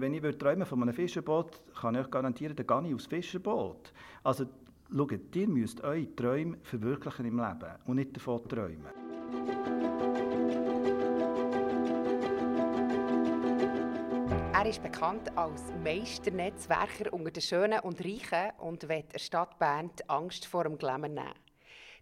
Wenn 0.00 0.14
ich 0.14 0.38
träume 0.38 0.64
von 0.64 0.80
einem 0.80 0.94
Fischerboot, 0.94 1.60
kann 1.78 1.94
ich 1.94 2.00
euch 2.00 2.10
garantieren, 2.10 2.56
dann 2.56 2.66
gehe 2.66 2.88
ich 2.88 2.94
aufs 2.94 3.06
Fischerboot. 3.06 3.92
Also 4.24 4.46
schaut, 4.90 5.36
ihr 5.36 5.46
müsst 5.46 5.82
eure 5.84 6.16
Träume 6.16 6.56
verwirklichen 6.62 7.26
im 7.26 7.36
Leben 7.36 7.74
und 7.84 7.96
nicht 7.96 8.16
davon 8.16 8.48
träumen. 8.48 8.86
Er 14.54 14.66
ist 14.66 14.82
bekannt 14.82 15.36
als 15.36 15.64
Meisternetzwerker 15.84 17.12
unter 17.12 17.30
den 17.30 17.42
Schönen 17.42 17.80
und 17.80 18.00
Reichen 18.00 18.56
und 18.56 18.88
wird 18.88 19.12
der 19.12 19.18
Stadt 19.18 19.58
Bern 19.58 19.90
die 19.98 20.08
Angst 20.08 20.46
vor 20.46 20.64
dem 20.64 20.78
Glamour 20.78 21.08
nehmen. 21.10 21.34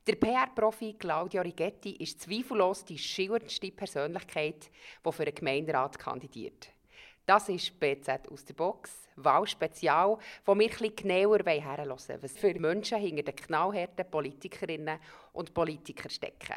Der 0.07 0.15
PR-Profi 0.15 0.95
Claudio 0.95 1.43
Rigetti 1.43 1.97
ist 1.97 2.21
zweifellos 2.21 2.85
die 2.85 2.97
schillerndste 2.97 3.73
Persönlichkeit, 3.73 4.71
die 5.05 5.13
für 5.13 5.25
den 5.25 5.35
Gemeinderat 5.35 5.99
kandidiert. 5.99 6.78
Das 7.29 7.47
ist 7.51 7.79
BZ 7.79 8.27
aus 8.33 8.43
der 8.47 8.55
Box, 8.55 9.07
Wahlspezial, 9.17 10.17
wo 10.47 10.59
wir 10.59 10.65
etwas 10.65 10.97
genauer 10.97 11.41
herhören 11.45 11.91
wollen, 11.91 12.23
was 12.23 12.39
für 12.39 12.59
Menschen 12.59 12.97
hinter 12.97 13.23
den 13.25 13.37
knallharten 13.37 14.11
Politikerinnen 14.11 14.99
und 15.35 15.53
Politikern 15.53 16.09
stecken. 16.09 16.57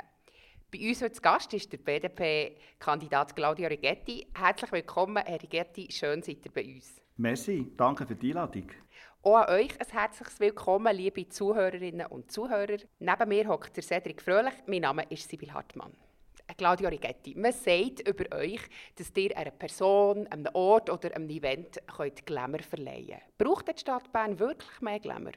Bei 0.72 0.88
uns 0.88 1.02
heute 1.02 1.12
zu 1.12 1.22
Gast 1.22 1.54
ist 1.54 1.74
der 1.74 1.78
BDP-Kandidat 1.78 3.36
Claudio 3.36 3.68
Rigetti. 3.68 4.26
Herzlich 4.34 4.72
willkommen, 4.72 5.22
Herr 5.26 5.44
Rigetti. 5.44 5.90
Schön, 5.92 6.24
seid 6.24 6.46
ihr 6.46 6.52
bei 6.54 6.64
uns. 6.64 7.02
Merci, 7.18 7.70
danke 7.76 8.06
für 8.06 8.16
die 8.16 8.30
Einladung. 8.30 8.68
Auch 9.24 9.40
an 9.40 9.54
euch 9.54 9.78
ein 9.78 9.92
herzliches 9.92 10.40
Willkommen, 10.40 10.96
liebe 10.96 11.28
Zuhörerinnen 11.28 12.08
und 12.08 12.32
Zuhörer. 12.32 12.78
Neben 12.98 13.28
mir 13.28 13.46
hockt 13.50 13.76
der 13.76 13.84
Cedric 13.84 14.22
Fröhlich. 14.22 14.54
Mein 14.68 14.84
Name 14.84 15.04
ist 15.10 15.30
Sibyl 15.30 15.54
Hartmann. 15.54 15.92
Claudio 16.58 16.90
Rigetti, 16.90 17.36
man 17.36 17.52
sagt 17.52 18.08
über 18.08 18.36
euch, 18.36 18.62
dass 18.96 19.12
ihr 19.16 19.38
einer 19.38 19.52
Person, 19.52 20.28
einem 20.28 20.48
Ort 20.54 20.90
oder 20.90 21.16
einem 21.16 21.30
Event 21.30 21.80
könnt 21.96 22.26
Glamour 22.26 22.60
verleihen 22.60 23.08
könnt. 23.08 23.38
Braucht 23.38 23.68
die 23.68 23.80
Stadt 23.80 24.12
Bern 24.12 24.40
wirklich 24.40 24.82
mehr 24.82 25.00
Glamour? 25.00 25.34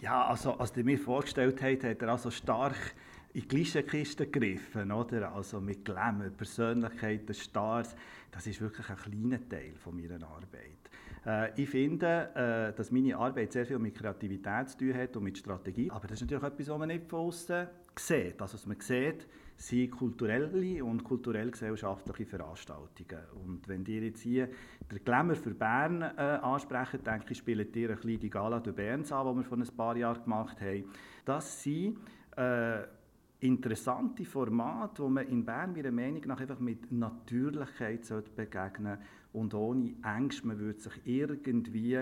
Ja, 0.00 0.26
also 0.26 0.52
als 0.52 0.76
ihr 0.76 0.84
mir 0.84 0.98
vorgestellt 0.98 1.62
habt, 1.62 1.84
hat 1.84 2.02
er 2.02 2.08
also 2.08 2.30
stark 2.30 2.94
in 3.32 3.42
die 3.42 3.48
Klischeekiste 3.48 4.26
gegriffen, 4.26 4.92
oder? 4.92 5.34
Also 5.34 5.60
mit 5.60 5.84
Glamour, 5.84 6.30
Persönlichkeiten, 6.30 7.34
Stars, 7.34 7.96
das 8.30 8.46
ist 8.46 8.60
wirklich 8.60 8.88
ein 8.88 8.96
kleiner 8.96 9.48
Teil 9.48 9.74
von 9.76 9.96
meiner 9.96 10.24
Arbeit. 10.26 10.84
Äh, 11.26 11.60
ich 11.60 11.68
finde, 11.68 12.30
äh, 12.34 12.76
dass 12.76 12.90
meine 12.90 13.16
Arbeit 13.16 13.52
sehr 13.52 13.66
viel 13.66 13.78
mit 13.78 13.94
Kreativität 13.96 14.70
zu 14.70 14.78
tun 14.78 14.94
hat 14.94 15.16
und 15.16 15.24
mit 15.24 15.38
Strategie, 15.38 15.90
aber 15.90 16.06
das 16.06 16.20
ist 16.20 16.22
natürlich 16.22 16.44
etwas, 16.44 16.68
was 16.68 16.78
man 16.78 16.88
nicht 16.88 17.08
von 17.08 17.20
außen 17.20 17.66
sieht. 17.96 18.40
Also 18.40 18.54
was 18.54 18.66
man 18.66 18.80
sieht, 18.80 19.26
sind 19.56 19.90
kulturelle 19.92 20.84
und 20.84 21.04
kulturell-gesellschaftliche 21.04 22.26
Veranstaltungen. 22.26 23.24
Und 23.44 23.68
wenn 23.68 23.84
ihr 23.86 24.02
jetzt 24.02 24.22
hier 24.22 24.48
den 24.90 25.04
Glamour 25.04 25.36
für 25.36 25.54
Bern 25.54 26.02
äh, 26.02 26.38
ansprechen, 26.42 27.02
denke 27.04 27.32
ich, 27.32 27.38
spielt 27.38 27.74
ihr 27.76 27.90
ein 27.90 27.96
bisschen 27.96 28.20
die 28.20 28.30
Gala 28.30 28.60
de 28.60 28.72
Berns 28.72 29.12
an, 29.12 29.26
die 29.26 29.36
wir 29.36 29.44
vor 29.44 29.58
ein 29.58 29.76
paar 29.76 29.96
Jahren 29.96 30.22
gemacht 30.22 30.60
haben. 30.60 30.84
Das 31.24 31.62
sind 31.62 31.98
äh, 32.36 32.82
interessante 33.40 34.24
Formate, 34.24 35.02
wo 35.02 35.08
man 35.08 35.26
in 35.28 35.44
Bern 35.44 35.72
meiner 35.72 35.92
Meinung 35.92 36.22
nach 36.26 36.40
einfach 36.40 36.60
mit 36.60 36.90
Natürlichkeit 36.90 38.02
begegnen 38.34 38.98
sollte 38.98 39.04
und 39.32 39.54
ohne 39.54 39.94
Angst. 40.02 40.44
Man 40.44 40.58
würde 40.58 40.80
sich 40.80 41.00
irgendwie 41.04 41.98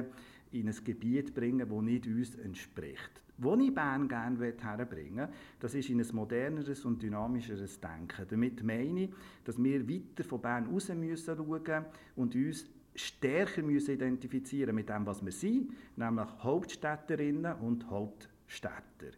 in 0.53 0.69
ein 0.69 0.85
Gebiet 0.85 1.35
bringen, 1.35 1.69
das 1.69 1.83
nicht 1.83 2.07
uns 2.07 2.35
entspricht. 2.37 3.23
Wo 3.39 3.57
ich 3.57 3.75
Bern 3.75 4.09
gerne 4.09 4.39
herbringen 4.39 5.29
will, 5.29 5.35
das 5.59 5.75
ist 5.75 5.89
in 5.89 6.01
ein 6.01 6.07
moderneres 6.13 6.85
und 6.85 7.03
dynamischeres 7.03 7.81
Denken. 7.81 8.27
Damit 8.29 8.63
meine 8.63 9.05
ich, 9.05 9.11
dass 9.45 9.63
wir 9.63 9.89
weiter 9.89 10.25
von 10.25 10.41
Bern 10.41 10.67
raus 10.67 10.89
müssen 10.91 11.37
schauen 11.37 11.87
und 12.17 12.35
uns 12.35 12.67
stärker 12.95 13.63
müssen 13.63 13.95
identifizieren 13.95 14.75
mit 14.75 14.89
dem, 14.89 15.07
was 15.07 15.25
wir 15.25 15.33
sind, 15.33 15.73
nämlich 15.97 16.29
Hauptstädterinnen 16.41 17.55
und 17.57 17.89
Hauptstädter. 17.89 19.17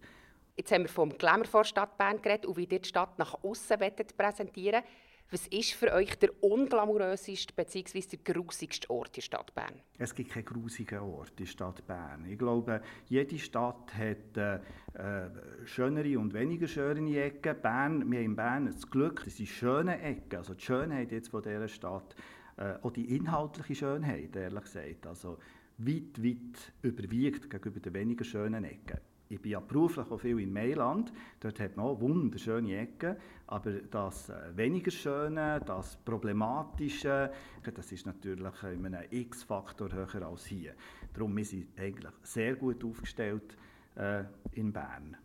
Jetzt 0.56 0.70
haben 0.70 0.82
wir 0.82 0.88
vom 0.88 1.10
Glamour 1.10 1.46
vor 1.46 1.64
Stadt 1.64 1.98
Bern 1.98 2.22
geredet 2.22 2.46
und 2.46 2.56
wie 2.56 2.64
ihr 2.64 2.78
die 2.78 2.88
Stadt 2.88 3.18
nach 3.18 3.42
außen 3.42 3.76
präsentieren 4.16 4.82
Was 5.30 5.46
ist 5.48 5.72
für 5.72 5.92
euch 5.92 6.16
der 6.18 6.30
unglamouröseste 6.42 7.54
bzw. 7.54 8.16
der 8.16 8.34
grusigste 8.34 8.88
Ort 8.90 9.08
in 9.08 9.14
der 9.14 9.22
Stadt 9.22 9.54
Bern? 9.54 9.80
Es 9.98 10.14
gibt 10.14 10.30
keinen 10.30 10.44
grusigen 10.44 11.00
Ort 11.00 11.30
in 11.30 11.36
der 11.38 11.46
Stadt 11.46 11.86
Bern. 11.86 12.24
Ich 12.28 12.38
glaube, 12.38 12.82
jede 13.08 13.38
Stadt 13.38 13.92
hat 13.94 14.36
äh, 14.36 14.54
äh, 14.94 15.30
schönere 15.64 16.18
und 16.18 16.34
weniger 16.34 16.68
schöne 16.68 17.20
Ecken. 17.20 17.60
Bern, 17.60 18.10
wir 18.10 18.18
haben 18.18 18.24
in 18.24 18.36
Bern 18.36 18.66
das 18.66 18.88
Glück, 18.88 19.24
das 19.24 19.38
sind 19.38 19.48
schöne 19.48 20.00
Ecken. 20.00 20.36
Also 20.36 20.54
die 20.54 20.62
Schönheit 20.62 21.10
jetzt 21.10 21.30
von 21.30 21.42
dieser 21.42 21.68
Stadt, 21.68 22.14
äh, 22.56 22.74
auch 22.82 22.92
die 22.92 23.16
inhaltliche 23.16 23.74
Schönheit, 23.74 24.36
ehrlich 24.36 24.62
gesagt, 24.62 25.06
also 25.06 25.38
weit, 25.78 26.22
weit 26.22 26.72
überwiegt 26.82 27.50
gegenüber 27.50 27.80
den 27.80 27.94
weniger 27.94 28.24
schönen 28.24 28.64
Ecken 28.64 29.00
ich 29.28 29.40
bin 29.40 29.52
ja 29.52 29.60
beruflich 29.60 30.10
auch 30.10 30.18
viel 30.18 30.38
in 30.40 30.52
Mailand, 30.52 31.12
dort 31.40 31.58
hat 31.60 31.76
man 31.76 31.86
auch 31.86 32.00
wunderschöne 32.00 32.76
Ecken, 32.78 33.16
aber 33.46 33.72
das 33.72 34.28
äh, 34.28 34.56
weniger 34.56 34.90
Schöne, 34.90 35.60
das 35.64 35.96
Problematische, 35.96 37.30
das 37.62 37.92
ist 37.92 38.06
natürlich 38.06 38.62
in 38.62 38.86
einem 38.86 39.04
X-Faktor 39.10 39.92
höher 39.92 40.26
als 40.26 40.46
hier. 40.46 40.74
Darum 41.12 41.42
sind 41.42 41.66
wir 41.76 41.84
eigentlich 41.84 42.12
sehr 42.22 42.56
gut 42.56 42.84
aufgestellt 42.84 43.56
äh, 43.96 44.24
in 44.52 44.72
Bern. 44.72 45.16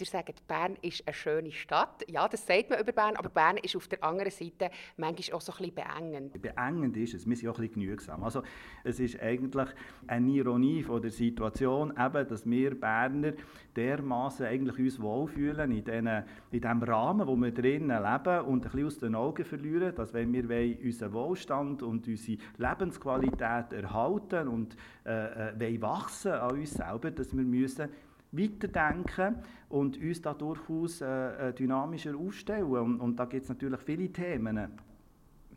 Ihr 0.00 0.06
sagt, 0.06 0.46
Bern 0.46 0.76
ist 0.82 1.06
eine 1.06 1.14
schöne 1.14 1.52
Stadt. 1.52 2.04
Ja, 2.08 2.26
das 2.28 2.46
sagt 2.46 2.70
man 2.70 2.80
über 2.80 2.92
Bern, 2.92 3.16
aber 3.16 3.28
Bern 3.28 3.56
ist 3.58 3.76
auf 3.76 3.88
der 3.88 4.02
anderen 4.02 4.30
Seite 4.30 4.70
manchmal 4.96 5.36
auch 5.36 5.40
so 5.40 5.52
ein 5.52 5.58
bisschen 5.58 5.74
beengend. 5.74 6.42
Beengend 6.42 6.96
ist 6.96 7.14
es, 7.14 7.28
wir 7.28 7.36
sind 7.36 7.48
auch 7.48 7.58
ein 7.58 7.66
bisschen 7.66 7.82
genügsam. 7.82 8.24
Also, 8.24 8.42
es 8.84 9.00
ist 9.00 9.20
eigentlich 9.20 9.68
eine 10.06 10.30
Ironie 10.30 10.82
von 10.82 11.02
der 11.02 11.10
Situation, 11.10 11.92
eben, 11.98 12.28
dass 12.28 12.48
wir 12.48 12.78
Berner 12.78 13.32
dermaßen 13.76 14.46
eigentlich 14.46 14.78
uns 14.78 15.00
wohlfühlen 15.00 15.70
in, 15.70 15.84
den, 15.84 16.24
in 16.50 16.60
dem 16.60 16.82
Rahmen, 16.82 17.26
wo 17.26 17.36
wir 17.36 17.52
drinnen 17.52 18.02
leben 18.02 18.40
und 18.46 18.64
ein 18.64 18.70
bisschen 18.70 18.86
aus 18.86 18.98
den 18.98 19.14
Augen 19.14 19.44
verlieren, 19.44 19.94
dass 19.94 20.12
wenn 20.14 20.32
wir 20.32 20.78
unseren 20.82 21.12
Wohlstand 21.12 21.82
und 21.82 22.06
unsere 22.06 22.38
Lebensqualität 22.56 23.72
erhalten 23.72 24.48
und 24.48 24.76
äh, 25.04 25.50
äh, 25.50 25.82
wachsen 25.82 26.32
an 26.32 26.52
uns 26.52 26.72
selber, 26.72 27.10
dass 27.10 27.36
wir 27.36 27.44
müssen 27.44 27.88
weiterdenken 28.32 29.36
und 29.68 29.96
uns 29.96 30.22
da 30.22 30.34
durchaus 30.34 31.00
äh, 31.00 31.48
äh, 31.48 31.52
dynamischer 31.52 32.16
aufstellen. 32.16 32.64
Und, 32.64 33.00
und 33.00 33.16
da 33.16 33.24
gibt 33.24 33.44
es 33.44 33.48
natürlich 33.48 33.80
viele 33.80 34.12
Themen. 34.12 34.68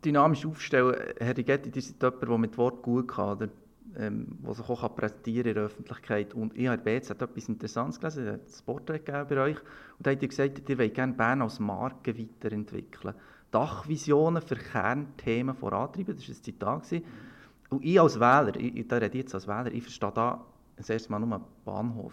Dynamisch 0.04 0.46
aufstellen, 0.46 0.96
Herr 1.18 1.36
Rigetti, 1.36 1.70
das 1.70 1.86
ist 1.86 2.02
jemand, 2.02 2.22
der 2.22 2.38
mit 2.38 2.58
Wort 2.58 2.82
gut 2.82 3.08
kann, 3.08 3.36
oder, 3.36 3.48
ähm, 3.96 4.38
der 4.44 4.54
sich 4.54 4.68
auch 4.68 4.96
präsentieren 4.96 5.48
in 5.48 5.54
der 5.54 5.64
Öffentlichkeit. 5.64 6.34
Und 6.34 6.56
ich 6.56 6.68
habe 6.68 6.82
BZ 6.82 7.22
etwas 7.22 7.48
Interessantes 7.48 7.98
gelesen, 8.00 8.32
hat 8.32 8.40
ein 8.40 8.64
Porträt 8.66 9.02
bei 9.04 9.36
euch, 9.38 9.56
und 9.98 10.06
da 10.06 10.10
habt 10.10 10.22
ihr 10.22 10.28
gesagt, 10.28 10.68
ihr 10.68 10.78
wollt 10.78 10.94
gerne 10.94 11.14
Bern 11.14 11.42
als 11.42 11.58
Marke 11.58 12.18
weiterentwickeln. 12.18 13.14
Dachvisionen 13.50 14.42
für 14.42 14.56
Kernthemen 14.56 15.54
vorantreiben, 15.54 16.16
das 16.16 16.28
war 16.28 16.34
ein 16.34 16.42
Zitat. 16.42 17.02
Und 17.70 17.84
ich 17.84 18.00
als 18.00 18.18
Wähler, 18.18 18.56
ich, 18.56 18.86
da 18.88 18.96
rede 18.96 19.16
ich 19.16 19.22
jetzt 19.24 19.34
als 19.34 19.46
Wähler, 19.46 19.72
ich 19.72 19.82
verstehe 19.82 20.12
da 20.12 20.44
das 20.76 20.90
erste 20.90 21.10
Mal 21.12 21.20
nur 21.20 21.40
Bahnhof. 21.64 22.12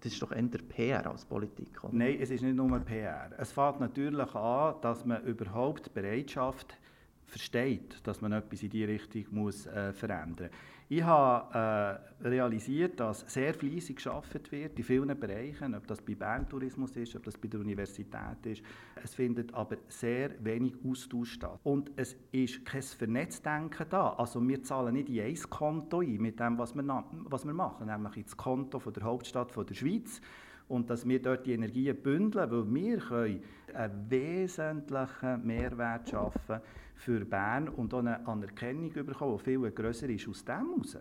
Das 0.00 0.12
ist 0.12 0.22
doch 0.22 0.30
eher 0.32 0.42
PR 0.42 1.10
als 1.10 1.24
Politik, 1.24 1.82
oder? 1.82 1.92
Nein, 1.92 2.18
es 2.20 2.30
ist 2.30 2.42
nicht 2.42 2.54
nur 2.54 2.78
PR. 2.80 3.30
Es 3.36 3.52
fängt 3.52 3.80
natürlich 3.80 4.34
an, 4.34 4.74
dass 4.80 5.04
man 5.04 5.22
überhaupt 5.24 5.92
Bereitschaft 5.92 6.78
versteht, 7.26 8.00
dass 8.04 8.20
man 8.20 8.32
etwas 8.32 8.62
in 8.62 8.70
diese 8.70 8.88
Richtung 8.88 9.24
muss, 9.32 9.66
äh, 9.66 9.92
verändern 9.92 10.50
muss. 10.50 10.77
Ich 10.90 11.02
habe 11.02 12.00
äh, 12.22 12.26
realisiert, 12.26 12.98
dass 12.98 13.20
sehr 13.30 13.52
fleissig 13.52 13.96
geschafft 13.96 14.50
wird 14.50 14.78
in 14.78 14.84
vielen 14.84 15.20
Bereichen, 15.20 15.74
ob 15.74 15.86
das 15.86 16.00
bei 16.00 16.14
Bern 16.14 16.48
Tourismus 16.48 16.96
ist, 16.96 17.14
ob 17.14 17.24
das 17.24 17.36
bei 17.36 17.48
der 17.48 17.60
Universität 17.60 18.44
ist. 18.44 18.62
Es 19.04 19.14
findet 19.14 19.52
aber 19.52 19.76
sehr 19.88 20.42
wenig 20.42 20.76
Austausch 20.82 21.32
statt. 21.32 21.60
Und 21.62 21.90
es 21.96 22.16
ist 22.32 22.64
kein 22.64 22.80
Vernetzdenken 22.80 23.86
da. 23.90 24.14
Also 24.14 24.40
wir 24.48 24.62
zahlen 24.62 24.94
nicht 24.94 25.10
in 25.10 25.20
ein 25.20 25.50
Konto 25.50 26.00
ein 26.00 26.16
mit 26.16 26.40
dem, 26.40 26.56
was 26.56 26.74
wir, 26.74 27.04
was 27.24 27.44
wir 27.44 27.52
machen, 27.52 27.86
nämlich 27.86 28.16
ins 28.16 28.34
Konto 28.34 28.78
von 28.78 28.94
der 28.94 29.02
Hauptstadt 29.02 29.52
von 29.52 29.66
der 29.66 29.74
Schweiz 29.74 30.22
und 30.68 30.90
dass 30.90 31.06
wir 31.08 31.20
dort 31.20 31.46
die 31.46 31.52
Energien 31.52 31.96
bündeln, 32.00 32.50
weil 32.50 32.74
wir 32.74 32.98
können 32.98 33.42
einen 33.74 34.10
wesentlichen 34.10 35.46
Mehrwert 35.46 36.08
schaffen 36.08 36.60
für 36.94 37.24
Bern 37.24 37.68
und 37.68 37.94
auch 37.94 38.00
eine 38.00 38.26
Anerkennung 38.26 38.92
bekommen, 38.92 39.38
die 39.38 39.44
viel 39.44 39.70
grösser 39.70 40.08
ist 40.08 40.28
aus 40.28 40.44
dem 40.44 40.54
heraus. 40.54 40.98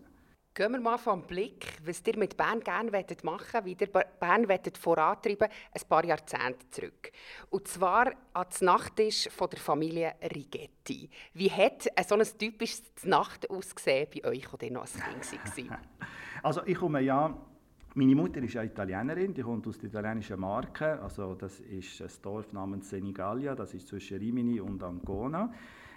Gehen 0.57 0.71
wir 0.71 0.79
mal 0.79 0.97
vom 0.97 1.21
Blick, 1.21 1.77
was 1.85 2.01
ihr 2.07 2.17
mit 2.17 2.35
Bern 2.35 2.59
gerne 2.61 2.89
machen 3.21 3.45
wollt, 3.53 3.65
wie 3.65 3.77
ihr 3.79 3.87
Bern 3.87 4.47
vorantreiben 4.73 5.49
ein 5.71 5.87
paar 5.87 6.03
Jahrzehnte 6.03 6.67
zurück. 6.71 7.11
Und 7.51 7.67
zwar 7.67 8.11
an 8.33 8.47
den 8.59 8.65
Nachttisch 8.65 9.29
von 9.29 9.51
der 9.51 9.59
Familie 9.59 10.15
Rigetti. 10.19 11.11
Wie 11.33 11.51
hat 11.51 11.87
so 12.07 12.15
ein 12.15 12.25
typisches 12.39 12.81
Nacht 13.03 13.47
ausgesehen 13.51 14.07
bei 14.11 14.27
euch, 14.27 14.51
als 14.51 14.63
ihr 14.63 14.71
noch 14.71 14.87
ein 14.95 15.21
Kind 15.21 15.69
war? 15.69 15.79
also 16.41 16.63
ich 16.65 16.75
komme 16.75 17.01
ja 17.01 17.39
meine 17.97 18.13
Mutter 18.13 18.43
ist 18.43 18.55
eine 18.55 18.67
Italienerin, 18.67 19.33
die 19.33 19.41
kommt 19.41 19.65
aus 19.67 19.79
der 19.79 19.89
italienischen 19.89 20.39
Marke. 20.39 21.01
Also 21.01 21.33
das 21.33 21.59
ist 21.61 21.99
ein 21.99 22.09
Dorf 22.21 22.53
namens 22.53 22.91
Senigallia, 22.91 23.55
das 23.55 23.73
ist 23.73 23.87
zwischen 23.87 24.19
Rimini 24.19 24.59
und 24.59 24.83
Ancona. 24.83 25.51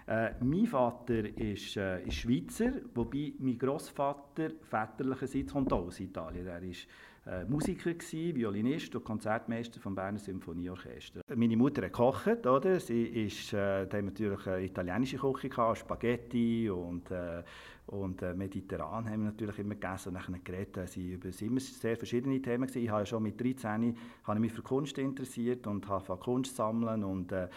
Äh, 0.07 0.31
mein 0.41 0.67
Vater 0.67 1.25
ist, 1.37 1.77
äh, 1.77 2.03
ist 2.05 2.15
Schweizer, 2.15 2.73
wobei 2.95 3.35
mein 3.39 3.59
Großvater 3.59 4.51
väterlicherseits 4.63 5.53
kommt 5.53 5.73
auch 5.75 5.89
aus 5.89 6.01
Italien. 6.01 6.47
Er 6.47 6.63
ist 6.63 6.89
äh, 7.27 7.45
Musiker 7.45 7.93
gewesen, 7.93 8.35
Violinist 8.35 8.95
und 8.95 9.05
Konzertmeister 9.05 9.81
vom 9.81 9.95
Berner 9.95 10.19
Symphonieorchester. 10.19 11.21
Meine 11.35 11.57
Mutter 11.57 11.83
hat 11.83 11.93
gekocht, 11.93 12.47
oder? 12.47 12.81
Sie 12.81 13.05
ist, 13.05 13.53
äh, 13.53 13.87
haben 13.87 14.07
natürlich 14.07 14.47
eine 14.47 14.65
italienische 14.65 15.19
Küche 15.19 15.49
gehabt, 15.49 15.79
Spaghetti 15.79 16.71
und 16.71 17.11
äh, 17.11 17.43
und 17.91 18.23
äh, 18.23 18.35
mediterran 18.35 19.11
haben 19.11 19.23
wir 19.23 19.31
natürlich 19.31 19.59
immer 19.59 19.75
gegessen 19.75 20.11
und 20.11 20.15
nachher 20.15 20.39
geredet. 20.45 20.77
Äh, 20.77 20.87
sie 20.87 21.15
über 21.15 21.29
immer 21.41 21.59
sehr 21.59 21.97
verschiedene 21.97 22.41
Themen 22.41 22.69
gewesen. 22.69 22.85
Ich 22.85 22.91
habe 22.91 23.05
schon 23.05 23.25
mit 23.25 23.41
13 23.41 23.97
habe 24.23 24.37
ich 24.37 24.41
mich 24.41 24.53
für 24.53 24.63
Kunst 24.63 24.97
interessiert 24.99 25.67
und 25.67 25.89
habe 25.89 26.17
Kunst 26.19 26.55
sammeln 26.55 27.03
und 27.03 27.33
äh, 27.33 27.49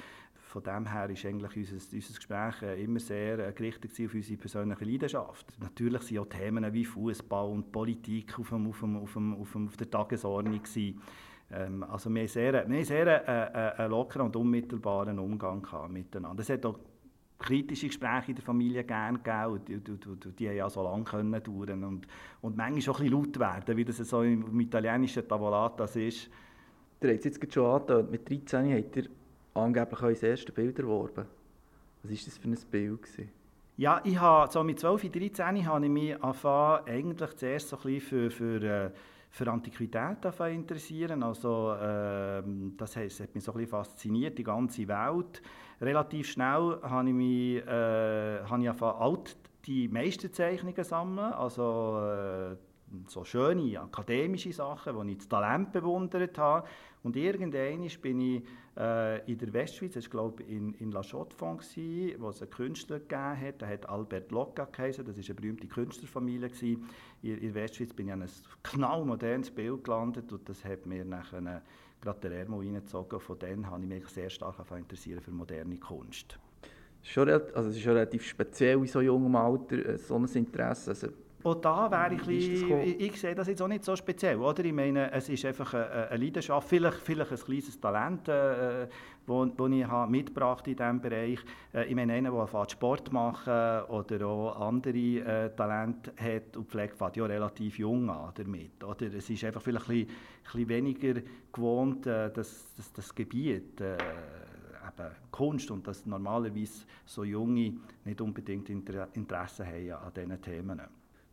von 0.54 0.64
dem 0.64 0.86
her 0.86 1.10
ist 1.10 1.26
eigentlich 1.26 1.58
unser, 1.58 1.96
unser 1.96 2.14
Gespräch 2.14 2.62
äh, 2.62 2.84
immer 2.84 3.00
sehr 3.00 3.40
äh, 3.40 3.54
gerichtet 3.54 3.92
auf 3.92 4.14
unsere 4.14 4.38
persönliche 4.38 4.86
Leidenschaft. 4.86 5.48
Natürlich 5.60 6.04
sind 6.04 6.20
auch 6.20 6.28
Themen 6.28 6.72
wie 6.72 6.86
Fußball 6.86 7.50
und 7.50 7.72
Politik 7.72 8.38
auf, 8.38 8.50
dem, 8.50 8.68
auf, 8.68 8.80
dem, 8.80 8.98
auf, 8.98 9.14
dem, 9.14 9.34
auf, 9.34 9.56
auf 9.56 9.78
der 9.78 9.90
Tagesordnung 9.90 10.62
Ähm, 11.52 11.84
also 11.84 12.12
wir 12.12 12.22
haben 12.22 12.28
sehr, 12.28 12.70
wir 12.70 12.86
sehr 12.86 13.28
äh, 13.28 13.82
einen 13.82 13.90
lockeren 13.90 14.28
und 14.28 14.36
unmittelbaren 14.36 15.18
Umgang 15.18 15.66
miteinander. 15.90 16.42
Es 16.42 16.50
hat 16.50 16.66
auch 16.68 16.80
kritische 17.40 17.88
Gespräche 17.88 18.30
in 18.30 18.36
der 18.36 18.46
Familie 18.46 18.84
gerne 18.84 19.18
gegeben 19.18 19.54
und 19.54 19.68
die, 19.68 19.80
die, 19.80 19.98
die, 19.98 20.32
die 20.34 20.50
haben 20.50 20.56
ja 20.56 20.70
so 20.70 20.84
lange 20.84 21.04
können 21.04 21.44
dauern 21.44 21.84
und, 21.84 22.08
und 22.42 22.56
manchmal 22.56 22.96
auch 22.96 23.00
ein 23.00 23.08
laut 23.08 23.40
werden, 23.40 23.76
wie 23.76 23.86
das 23.86 23.98
so 23.98 24.22
im, 24.22 24.60
italienischen 24.60 25.28
Tavolata 25.28 25.86
ist. 25.86 26.30
Ihr 27.02 27.10
habt 27.10 27.20
es 27.20 27.26
jetzt 27.26 27.54
schon 27.54 27.66
angetan, 27.66 28.12
mit 28.12 28.30
13 28.30 28.72
habt 28.72 28.96
ihr 28.96 29.10
angeblich 29.54 30.02
euer 30.02 30.24
erstes 30.24 30.54
Bild 30.54 30.78
erworben. 30.80 31.26
Was 32.04 32.12
war 32.12 32.18
das 32.26 32.38
für 32.38 32.48
ein 32.48 32.58
Bild? 32.72 33.02
Gewesen? 33.02 33.32
Ja, 33.76 34.02
ich 34.04 34.20
habe, 34.20 34.52
so 34.52 34.64
mit 34.64 34.80
12, 34.80 35.12
13 35.12 35.66
habe 35.66 35.86
ich 35.86 35.92
mich 35.92 36.24
angefangen, 36.24 36.88
eigentlich 36.88 37.36
zuerst 37.36 37.70
so 37.70 37.78
ein 37.78 37.82
bisschen 37.82 38.02
für, 38.02 38.32
für, 38.32 38.64
äh, 38.64 38.92
für 39.32 39.52
Antiquität 39.52 40.18
interessieren. 40.52 41.24
Also, 41.24 41.74
äh, 41.74 42.44
das 42.78 42.96
heisst, 42.96 43.20
hat 43.20 43.34
mich 43.34 43.44
so 43.44 43.52
ein 43.52 43.58
bisschen 43.58 43.72
fasziniert, 43.72 44.38
die 44.38 44.44
ganze 44.44 44.88
Welt. 44.88 45.42
Relativ 45.82 46.28
schnell 46.28 46.78
habe 46.84 47.10
ich 47.10 47.16
mich 47.16 47.66
äh, 47.66 48.44
habe 48.44 48.62
ich 48.62 48.70
angefangen, 48.70 49.00
alt 49.00 49.38
die 49.66 49.88
meisten 49.88 50.32
Zeichnungen 50.32 50.84
sammeln, 50.84 51.34
also 51.34 52.00
äh, 52.00 52.56
so 53.08 53.24
schöne 53.24 53.80
akademische 53.80 54.54
Sachen, 54.54 55.00
die 55.08 55.14
ich 55.14 55.18
das 55.20 55.28
Talent 55.28 55.72
bewundert 55.72 56.38
habe. 56.38 56.68
Und 57.04 57.16
irgendwann 57.16 57.88
bin 58.02 58.20
ich 58.22 58.44
äh, 58.78 59.32
in 59.32 59.38
der 59.38 59.54
Westschweiz, 59.54 59.94
das 59.94 60.10
glaube 60.10 60.44
in, 60.44 60.74
in 60.76 60.92
La 60.92 61.02
Chaux-de-Fonds, 61.02 61.76
wo 62.18 62.30
es 62.30 62.42
einen 62.42 62.52
Künstler 62.52 63.00
gegeben 63.00 63.42
hat, 63.42 63.62
der 63.62 63.68
hat 63.68 63.90
Albert 63.90 64.32
Locca 64.32 64.66
geheißen, 64.66 65.06
das 65.06 65.18
war 65.18 65.24
eine 65.24 65.34
berühmte 65.36 65.68
Künstlerfamilie. 65.68 66.50
Gewesen. 66.50 66.88
In, 67.22 67.38
in 67.38 67.54
der 67.54 67.64
Westschweiz 67.64 67.94
bin 67.94 68.08
ich 68.08 68.14
an 68.14 68.22
ein 68.22 68.30
knallmodernes 68.64 69.52
Bild 69.52 69.84
gelandet 69.84 70.32
und 70.32 70.48
das 70.48 70.64
hat 70.64 70.86
mir 70.86 71.04
nachher 71.04 71.62
gerade 72.02 72.20
der 72.22 72.40
Ermo 72.40 72.60
reingezogen. 72.60 73.20
Von 73.20 73.40
dann 73.40 73.70
habe 73.70 73.84
ich 73.84 73.90
mich 73.90 74.08
sehr 74.08 74.30
stark 74.30 74.56
interessiert 74.72 75.22
für 75.22 75.32
moderne 75.32 75.78
Kunst. 75.78 76.38
Schon, 77.02 77.30
also 77.30 77.70
es 77.70 77.76
ist 77.76 77.82
schon 77.82 77.94
relativ 77.94 78.26
speziell 78.26 78.78
in 78.78 78.88
so 78.88 79.02
jungem 79.02 79.36
Alter, 79.36 79.86
äh, 79.86 79.98
so 79.98 80.16
ein 80.16 80.26
Interesse. 80.26 80.92
Also 80.92 81.08
auch 81.44 81.56
da 81.56 81.92
wäre 81.92 82.16
ich, 82.16 82.28
ich, 82.28 83.00
ich 83.00 83.20
sehe 83.20 83.36
das 83.36 83.48
jetzt 83.48 83.62
auch 83.62 83.68
nicht 83.68 83.84
so 83.84 83.96
speziell, 83.96 84.38
oder? 84.38 84.64
Ich 84.64 84.74
meine, 84.74 85.12
es 85.12 85.30
ist 85.30 85.46
einfach 85.46 85.74
eine, 85.74 86.10
eine 86.10 86.24
Leidenschaft, 86.24 86.68
vielleicht, 86.68 87.00
vielleicht 87.00 87.32
ein 87.32 87.38
kleines 87.38 87.80
Talent, 87.80 88.28
äh, 88.28 88.88
wo, 89.26 89.48
wo 89.58 89.68
ich 89.68 89.86
habe 89.86 90.12
mitgebracht 90.12 90.68
in 90.68 90.76
diesem 90.76 91.02
Bereich. 91.02 91.40
Äh, 91.74 91.86
ich 91.86 91.96
meine, 91.96 92.14
einer, 92.14 92.32
der 92.32 92.70
Sport 92.70 93.12
machen 93.12 93.84
oder 93.90 94.26
auch 94.26 94.62
andere 94.62 94.98
äh, 94.98 95.50
Talente 95.56 96.14
hat 96.18 96.56
und 96.58 96.70
pflegt, 96.70 96.98
fängt 96.98 97.18
ja 97.18 97.26
relativ 97.26 97.78
jung 97.78 98.10
an 98.10 98.32
damit, 98.36 98.84
oder? 98.84 99.14
Es 99.14 99.30
ist 99.30 99.44
einfach 99.44 99.62
vielleicht 99.62 99.90
ein 99.90 100.06
bisschen, 100.06 100.10
ein 100.10 100.44
bisschen 100.44 100.70
weniger 100.70 101.22
gewohnt, 101.52 102.08
äh, 102.08 102.32
das, 102.32 102.74
das, 102.78 102.94
das 102.94 103.14
Gebiet, 103.14 103.82
äh, 103.82 103.98
Kunst 105.32 105.72
und 105.72 105.88
dass 105.88 106.06
normalerweise 106.06 106.86
so 107.06 107.24
Junge 107.24 107.74
nicht 108.06 108.22
unbedingt 108.22 108.70
Interesse 108.70 109.66
haben 109.66 109.92
an 109.92 110.14
diesen 110.16 110.42
Themen. 110.42 110.82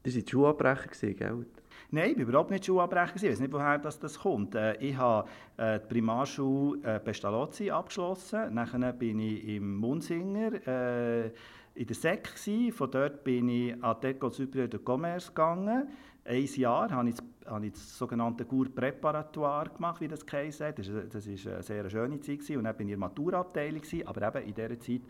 Das 0.02 0.14
waren 0.14 0.26
Schuhabbrecher, 0.26 1.14
gell? 1.14 1.46
Nein, 1.92 2.10
ich 2.10 2.18
war 2.18 2.28
überhaupt 2.28 2.50
nicht 2.50 2.64
Schuhabbrecher. 2.64 3.16
Ich 3.16 3.22
weiß 3.24 3.40
nicht, 3.40 3.52
woher 3.52 3.78
das, 3.78 3.98
das 3.98 4.18
kommt. 4.18 4.54
Äh, 4.54 4.76
ich 4.76 4.96
habe 4.96 5.28
äh, 5.56 5.80
die 5.80 5.86
Primarschule 5.86 6.80
äh, 6.82 7.00
Pestalozzi 7.00 7.70
abgeschlossen. 7.70 8.54
Nachher 8.54 8.92
bin 8.92 9.18
ich 9.18 9.46
im 9.48 9.76
Munsinger 9.76 10.66
äh, 10.66 11.26
in 11.74 11.86
der 11.86 11.96
SEC. 11.96 12.24
Gewesen. 12.24 12.72
Von 12.72 12.90
dort 12.90 13.24
bin 13.24 13.48
ich 13.48 13.82
an 13.82 13.96
die 14.02 14.06
École 14.08 14.32
Supérieure 14.32 14.68
de 14.68 14.80
Commerce 14.84 15.28
gegangen. 15.28 15.88
Ein 16.24 16.44
Jahr 16.44 16.90
habe 16.90 17.08
ich 17.08 17.16
habe 17.46 17.66
ich 17.66 17.72
das 17.72 17.98
sogenannte 17.98 18.44
Cours 18.44 18.68
Präparatoire 18.70 19.70
gemacht, 19.70 20.00
wie 20.00 20.08
das 20.08 20.24
geheißen 20.24 20.66
hat. 20.66 20.78
Das 20.78 20.88
war 20.88 21.52
eine 21.52 21.62
sehr 21.62 21.90
schöne 21.90 22.20
Zeit. 22.20 22.38
Gewesen. 22.38 22.58
Und 22.58 22.64
dann 22.64 22.76
bin 22.76 22.88
ich 22.88 22.94
in 22.94 23.00
der 23.00 23.08
Maturaabteilung. 23.08 23.82
Aber 24.06 24.28
eben 24.28 24.48
in 24.48 24.54
dieser 24.54 24.78
Zeit 24.78 25.00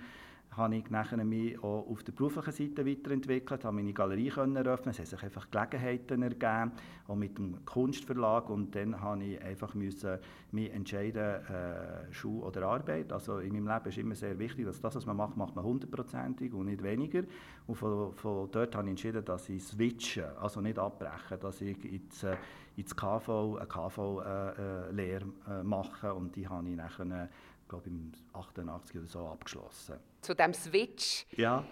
habe 0.56 0.76
ich 0.76 0.90
nachher 0.90 1.24
mich 1.24 1.58
auch 1.62 1.86
auf 1.88 2.02
der 2.02 2.12
beruflichen 2.12 2.52
Seite 2.52 2.86
weiterentwickelt, 2.86 3.64
habe 3.64 3.76
meine 3.76 3.92
Galerie 3.92 4.30
können 4.30 4.56
eröffnen, 4.56 4.90
es 4.90 4.98
haben 4.98 5.06
sich 5.06 5.22
einfach 5.22 5.50
Gelegenheiten 5.50 6.22
ergeben, 6.22 6.72
auch 7.06 7.14
mit 7.14 7.38
dem 7.38 7.64
Kunstverlag 7.64 8.50
und 8.50 8.74
dann 8.74 9.00
habe 9.00 9.22
ich 9.24 9.42
einfach 9.42 9.74
müssen 9.74 10.18
mich 10.50 10.72
entscheiden, 10.72 11.46
äh, 11.46 12.12
Schule 12.12 12.44
oder 12.44 12.66
Arbeit. 12.66 13.12
Also 13.12 13.38
in 13.38 13.52
meinem 13.52 13.68
Leben 13.68 13.88
ist 13.88 13.98
immer 13.98 14.14
sehr 14.14 14.38
wichtig, 14.38 14.66
dass 14.66 14.80
das, 14.80 14.96
was 14.96 15.06
man 15.06 15.16
macht, 15.16 15.36
macht 15.36 15.54
man 15.54 15.64
hundertprozentig 15.64 16.52
und 16.52 16.66
nicht 16.66 16.82
weniger. 16.82 17.22
Und 17.66 17.76
von, 17.76 18.12
von, 18.14 18.48
dort 18.50 18.74
habe 18.74 18.86
ich 18.86 18.90
entschieden, 18.90 19.24
dass 19.24 19.48
ich 19.48 19.62
switche, 19.62 20.36
also 20.40 20.60
nicht 20.60 20.78
abbreche, 20.78 21.38
dass 21.38 21.60
ich 21.60 21.84
ins, 21.84 22.24
äh, 22.24 22.36
ins 22.76 22.96
KV, 22.96 23.56
eine 23.56 23.66
KV-Lehre 23.66 25.24
äh, 25.24 25.52
äh, 25.52 25.60
äh, 25.60 25.62
mache 25.62 26.12
und 26.12 26.34
die 26.34 26.48
habe 26.48 26.68
ich 26.68 26.76
nachher 26.76 27.28
glaube 27.70 27.88
im 27.88 28.12
88 28.32 28.96
oder 28.96 29.08
so 29.08 29.26
abgeschlossen. 29.26 29.96
Zu 30.20 30.34
dem 30.34 30.52
Switch. 30.52 31.26
Ja. 31.36 31.64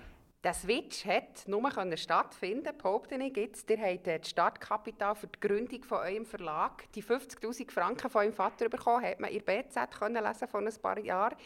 Der 0.45 0.55
Switch 0.55 1.05
hat 1.05 1.49
nur 1.49 1.69
stattfinden 1.97 2.73
behaupte 2.79 3.17
ich 3.17 3.37
jetzt. 3.37 3.69
Ihr 3.69 3.79
habt 3.79 4.06
das 4.06 4.31
Startkapital 4.31 5.17
für 5.17 5.27
die 5.27 5.41
Gründung 5.41 5.83
von 5.83 5.99
eurem 5.99 6.25
Verlag, 6.25 6.91
die 6.93 7.03
50'000 7.03 7.71
Franken 7.73 8.09
von 8.09 8.23
eurem 8.23 8.33
Vater 8.33 8.69
bekommen, 8.69 9.05
hat 9.05 9.19
man 9.19 9.31
in 9.31 9.43
BZ 9.43 9.91
können 9.99 10.25
lesen 10.25 10.47
von 10.47 10.67
ein 10.67 10.75
paar 10.81 10.99
Jahren. 11.00 11.37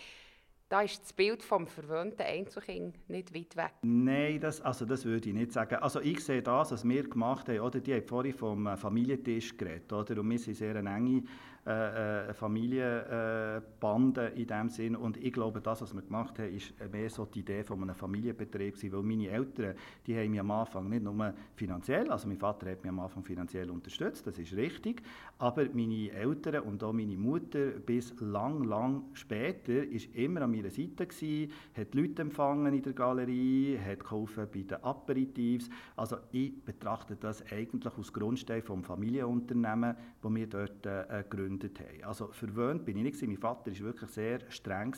Da 0.69 0.81
ist 0.81 1.03
das 1.03 1.13
Bild 1.13 1.43
vom 1.43 1.67
verwöhnten 1.67 2.25
Einzelkind 2.25 3.11
nicht 3.11 3.35
weit 3.35 3.57
weg. 3.57 3.73
Nein, 3.83 4.41
das, 4.41 4.61
also 4.63 4.87
das 4.87 5.05
würde 5.05 5.29
ich 5.29 5.35
nicht 5.35 5.53
sagen. 5.53 5.75
Also 5.77 6.01
ich 6.01 6.25
sehe 6.25 6.43
das, 6.43 6.73
was 6.73 6.89
wir 6.89 7.09
gemacht 7.09 7.49
haben, 7.49 7.61
oder 7.61 7.81
die 7.81 7.93
haben 7.93 8.06
vorhin 8.06 8.32
vom 8.32 8.67
äh, 8.67 8.77
Familientisch 8.77 9.56
geredet, 9.56 9.93
oder? 9.93 10.19
und 10.19 10.31
wir 10.31 10.39
sind 10.39 10.55
sehr 10.55 10.75
eine 10.77 10.94
enge 10.94 11.25
äh, 11.65 12.31
äh, 12.31 12.35
Familienbande 12.35 14.33
in 14.35 14.47
dem 14.49 14.69
Sinn. 14.69 14.97
Und 14.97 15.17
ich 15.17 15.33
glaube, 15.33 15.61
das, 15.61 15.81
was 15.81 15.95
wir 15.95 16.03
gemacht 16.03 16.37
haben, 16.41 16.53
ist 16.53 16.75
mehr 16.91 17.09
so 17.09 17.25
die 17.25 17.39
Idee 17.39 17.63
von 17.63 17.81
einem 17.81 17.95
Familienbetrieb 17.95 18.75
gewesen, 18.75 18.93
weil 18.93 19.03
meine 19.05 19.29
Eltern, 19.29 19.77
die 20.05 20.17
haben 20.17 20.33
mich 20.33 20.41
am 20.41 20.51
Anfang 20.51 20.89
nicht 20.89 21.05
nur 21.05 21.33
finanziell, 21.55 22.11
also 22.11 22.27
mein 22.27 22.39
Vater 22.39 22.69
hat 22.69 22.83
mich 22.83 22.91
am 22.91 22.99
Anfang 22.99 23.23
finanziell 23.23 23.71
unterstützt, 23.71 24.27
das 24.27 24.41
ist 24.41 24.57
richtig, 24.57 25.03
aber 25.39 25.67
meine 25.73 26.11
Eltern 26.11 26.65
und 26.65 26.83
auch 26.83 26.93
meine 26.93 27.17
Mutter 27.17 27.67
bis 27.87 28.13
lang, 28.19 28.65
lang 28.65 29.05
später 29.13 29.85
ist 29.85 30.13
immer 30.17 30.43
an 30.43 30.51
meiner 30.51 30.71
Seite 30.71 31.07
gewesen, 31.07 31.53
hat 31.77 31.95
Leute 31.95 32.23
empfangen 32.23 32.75
in 32.75 32.83
der 32.83 32.93
Galerie, 32.93 33.79
hat 33.79 34.01
geholfen 34.01 34.49
bei 34.53 34.63
den 34.63 34.83
Aperitifs. 34.83 35.71
Also 35.95 36.17
ich 36.33 36.61
betrachte 36.65 37.15
das 37.15 37.45
eigentlich 37.53 37.97
als 37.97 38.13
Grundstein 38.13 38.63
vom 38.63 38.83
Familienunternehmen, 38.83 39.95
wo 40.23 40.35
wir 40.35 40.49
dort 40.49 40.85
äh, 40.87 41.23
gegründet 41.31 41.52
gegründet 41.59 41.81
haben. 41.81 42.05
Also 42.05 42.29
verwöhnt 42.29 42.85
bin 42.85 42.97
ich 42.99 43.03
nicht. 43.03 43.23
Mein 43.27 43.37
Vater 43.37 43.71
war 43.71 43.79
wirklich 43.81 44.11
sehr 44.11 44.41
streng. 44.51 44.94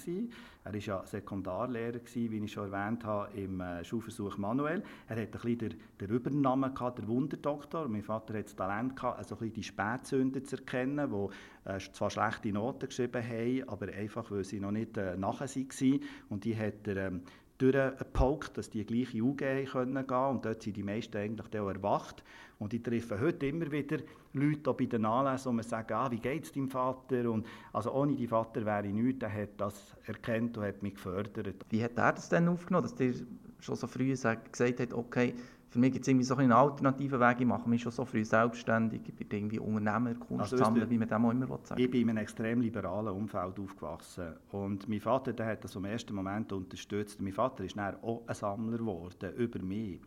Er 0.65 0.73
war 0.73 0.81
ja 0.81 1.07
Sekundarlehrer, 1.07 2.01
wie 2.15 2.45
ich 2.45 2.53
schon 2.53 2.73
erwähnt 2.73 3.05
habe, 3.05 3.33
im 3.35 3.61
äh, 3.61 3.85
Schulversuch 3.85 4.39
Manuel. 4.39 4.83
Er 5.09 5.17
hatte 5.17 5.23
ein 5.23 5.31
bisschen 5.31 5.59
den, 5.59 5.75
den 6.01 6.11
Übernamen, 6.11 6.75
gehabt, 6.75 6.99
der 6.99 7.09
Wunderdoktor. 7.09 7.89
Mein 7.89 8.03
Vater 8.03 8.35
hatte 8.35 8.45
das 8.45 8.57
Talent, 8.57 8.97
gehabt, 8.97 9.19
also 9.19 9.35
ein 9.35 9.39
bisschen 9.39 9.55
die 9.55 9.63
Spätzünder 9.63 10.45
zu 10.45 10.57
erkennen, 10.57 11.11
die 11.11 11.71
äh, 11.71 11.79
zwar 11.93 12.11
schlechte 12.11 12.53
Noten 12.53 12.89
geschrieben 12.89 13.23
haben, 13.23 13.69
aber 13.69 13.93
einfach, 13.93 14.31
weil 14.31 14.45
sie 14.45 14.61
noch 14.61 14.73
nicht 14.73 14.97
äh, 14.97 15.17
nachher 15.17 15.49
waren. 15.49 16.01
Und 16.29 16.45
die 16.45 16.57
hat 16.57 16.87
er 16.87 17.09
ähm, 17.09 17.23
durchgepaukt, 17.59 18.59
dass 18.59 18.71
die 18.71 18.85
gleiche 18.85 19.23
UG 19.23 19.67
können 19.71 20.07
gehen 20.07 20.27
und 20.27 20.45
dort 20.45 20.63
sind 20.63 20.77
die 20.77 20.83
meisten 20.83 21.17
eigentlich 21.17 21.61
auch 21.61 21.69
erwacht. 21.69 22.25
Und 22.59 22.75
ich 22.75 22.83
treffe 22.83 23.21
heute 23.21 23.47
immer 23.47 23.71
wieder 23.71 23.99
Leute 24.33 24.73
bei 24.75 24.87
den 24.87 25.05
Anlässen, 25.05 25.53
die 25.53 25.57
mir 25.57 25.63
sagen, 25.63 25.93
ah, 25.93 26.11
wie 26.11 26.19
geht 26.19 26.45
es 26.45 26.53
deinem 26.53 26.69
Vater? 26.69 27.31
Und 27.31 27.47
also 27.73 27.93
ohne 27.93 28.15
deinen 28.15 28.29
Vater 28.29 28.65
wäre 28.65 28.87
ich 28.87 28.95
nichts, 28.95 29.23
er 29.23 29.33
hat 29.33 29.51
das 29.59 29.97
erkannt 30.05 30.57
und 30.59 30.65
hat 30.65 30.83
mich 30.83 30.95
gefördert. 30.95 31.65
Wie 31.71 31.83
hat 31.83 31.97
er 31.97 32.13
das 32.13 32.29
denn 32.29 32.49
aufgenommen, 32.49 32.89
dass 32.89 32.99
ihr 33.01 33.15
schon 33.61 33.77
so 33.77 33.87
früh 33.87 34.11
gesagt 34.11 34.61
habt, 34.61 34.93
okay, 34.93 35.35
für 35.75 35.81
mich 35.81 35.93
gibt 35.93 36.05
es 36.05 36.09
irgendwie 36.09 36.25
so 36.25 36.37
einen 36.37 36.53
alternativen 36.53 37.19
Weg. 37.19 37.41
Ich 37.41 37.47
mache 37.47 37.69
mich 37.69 37.83
schon 37.83 37.91
so 37.91 38.05
früh 38.05 38.25
selbstständig. 38.25 39.01
Ich 39.09 39.29
bin 39.29 39.39
irgendwie 39.39 39.59
Unternehmer, 39.59 40.15
Kunstsammler, 40.15 40.83
also, 40.83 40.91
wie 40.91 40.99
man 40.99 41.09
dem 41.09 41.25
auch 41.25 41.31
immer 41.33 41.59
sagen 41.65 41.81
Ich 41.81 41.91
bin 41.91 42.03
in 42.03 42.11
einem 42.11 42.19
extrem 42.19 42.61
liberalen 42.61 43.09
Umfeld 43.09 43.59
aufgewachsen. 43.59 44.35
Und 44.53 44.89
mein 44.89 45.01
Vater 45.01 45.33
der 45.33 45.47
hat 45.47 45.65
das 45.65 45.75
im 45.75 45.85
ersten 45.85 46.15
Moment 46.15 46.53
unterstützt. 46.53 47.21
Mein 47.21 47.33
Vater 47.33 47.65
ist 47.65 47.77
dann 47.77 47.97
auch 48.03 48.23
ein 48.25 48.35
Sammler 48.37 48.79
geworden, 48.79 49.35
über 49.37 49.59
mich. 49.59 49.99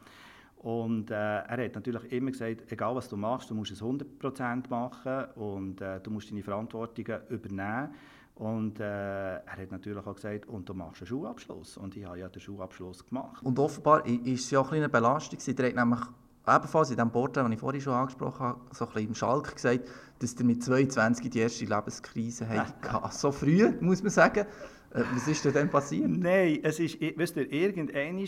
Und 0.60 1.12
äh, 1.12 1.16
er 1.16 1.66
hat 1.66 1.76
natürlich 1.76 2.14
immer 2.14 2.32
gesagt, 2.32 2.72
egal 2.72 2.96
was 2.96 3.10
du 3.10 3.18
machst, 3.18 3.50
du 3.50 3.54
musst 3.54 3.72
es 3.72 3.82
100% 3.82 4.70
machen 4.70 5.26
und 5.36 5.82
äh, 5.82 6.00
du 6.00 6.12
musst 6.12 6.32
deine 6.32 6.44
Verantwortungen 6.44 7.20
übernehmen. 7.28 7.90
Und 8.38 8.80
äh, 8.80 9.38
er 9.38 9.58
hat 9.58 9.72
natürlich 9.72 10.06
auch 10.06 10.14
gesagt, 10.14 10.48
und 10.48 10.70
du 10.70 10.76
machst 10.76 11.02
einen 11.02 11.08
Schulabschluss. 11.08 11.78
Und 11.78 11.98
ich 11.98 12.06
habe 12.06 12.20
ja 12.20 12.30
den 12.30 12.40
Schulabschluss 12.40 13.04
gemacht. 13.06 13.44
Und 13.44 13.58
offenbar 13.58 14.06
ist 14.06 14.46
es 14.46 14.52
ja 14.52 14.60
auch 14.60 14.72
eine 14.72 14.90
Belastung. 14.90 15.40
Sie 15.40 15.52
hat 15.52 15.76
nämlich 15.76 16.02
ebenfalls 16.48 16.92
in 16.92 16.98
dem 16.98 17.10
Porträt, 17.10 17.42
das 17.42 17.52
ich 17.52 17.60
vorhin 17.60 17.82
schon 17.82 17.94
angesprochen 17.94 18.40
habe, 18.40 18.62
so 18.72 18.86
ein 18.86 18.94
bisschen 18.94 19.08
im 19.10 19.16
Schalk 19.16 19.56
gesagt, 19.56 19.90
dass 20.20 20.34
er 20.36 20.46
mit 20.46 20.64
22 20.64 21.32
die 21.32 21.40
erste 21.40 21.66
Lebenskrise 21.66 22.48
hatte. 22.50 23.18
so 23.18 23.32
früh, 23.32 23.72
muss 23.82 24.04
man 24.04 24.12
sagen. 24.12 24.46
Äh, 24.94 25.04
was 25.14 25.28
ist 25.28 25.44
denn 25.44 25.54
dann 25.54 25.70
passiert? 25.70 26.08
Nein, 26.08 26.60
es 26.64 26.80
ist, 26.80 27.02
weißt 27.02 27.36
du, 27.36 27.44
irgendwann 27.44 28.24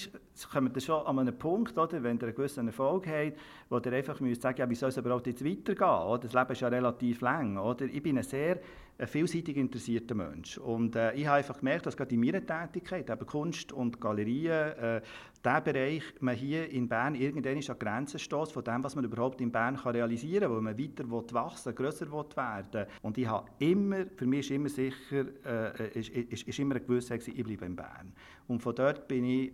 kommt 0.52 0.76
ihr 0.76 0.82
schon 0.82 1.06
an 1.06 1.20
einen 1.20 1.38
Punkt, 1.38 1.78
oder, 1.78 2.04
wenn 2.04 2.18
ihr 2.18 2.24
einen 2.24 2.36
gewissen 2.36 2.68
Erfolg 2.68 3.08
habt, 3.08 3.38
wo 3.70 3.78
ihr 3.78 3.94
einfach 3.94 4.20
müsst 4.20 4.42
sagen, 4.42 4.58
ja, 4.60 4.70
wie 4.70 4.76
soll 4.76 4.90
es 4.90 4.98
überhaupt 4.98 5.28
jetzt 5.28 5.46
weitergehen? 5.46 5.88
Oder? 5.88 6.20
Das 6.20 6.34
Leben 6.34 6.52
ist 6.52 6.62
ja 6.62 6.68
relativ 6.68 7.22
lang. 7.22 7.58
Oder? 7.58 7.86
Ich 7.86 8.04
bin 8.04 8.18
ein 8.18 8.24
sehr 8.24 8.60
ein 9.00 9.08
vielseitig 9.08 9.56
interessierter 9.56 10.14
Mensch. 10.14 10.58
Und 10.58 10.96
äh, 10.96 11.14
ich 11.14 11.26
habe 11.26 11.38
einfach 11.38 11.58
gemerkt, 11.58 11.86
dass 11.86 11.96
gerade 11.96 12.14
in 12.14 12.20
meiner 12.20 12.46
Tätigkeit, 12.46 13.10
eben 13.10 13.26
Kunst 13.26 13.72
und 13.72 14.00
Galerien, 14.02 14.78
äh, 14.78 15.02
dieser 15.44 15.62
Bereich, 15.62 16.04
man 16.20 16.36
hier 16.36 16.70
in 16.70 16.90
Bern 16.90 17.16
irgendwann 17.16 17.58
an 17.58 17.80
Grenzen 17.80 18.20
stößt 18.20 18.52
von 18.52 18.64
dem, 18.64 18.84
was 18.84 18.96
man 18.96 19.06
überhaupt 19.06 19.40
in 19.40 19.52
Bern 19.52 19.78
kann 19.78 19.94
realisieren 19.94 20.50
kann, 20.50 20.58
wo 20.58 20.62
man 20.62 20.78
weiter 20.78 21.10
will 21.10 21.24
wachsen 21.32 21.74
grösser 21.74 22.12
will 22.12 22.26
werden 22.36 22.88
Und 23.02 23.18
ich 23.18 23.28
habe 23.28 23.48
immer, 23.60 24.06
für 24.18 24.26
mich 24.26 24.42
ist 24.42 24.52
immer 24.52 24.70
sicher, 24.70 25.26
äh, 25.46 25.98
ist, 25.98 26.10
ist, 26.10 26.48
ist 26.48 26.60
immer 26.60 26.76
eine 26.76 26.84
Gewissheit, 26.84 27.26
ich 27.26 27.44
bleibe 27.44 27.66
in 27.66 27.78
Bern. 27.78 28.12
Und 28.48 28.62
von 28.62 28.76
dort 28.76 29.08
bin 29.08 29.24
ich 29.24 29.54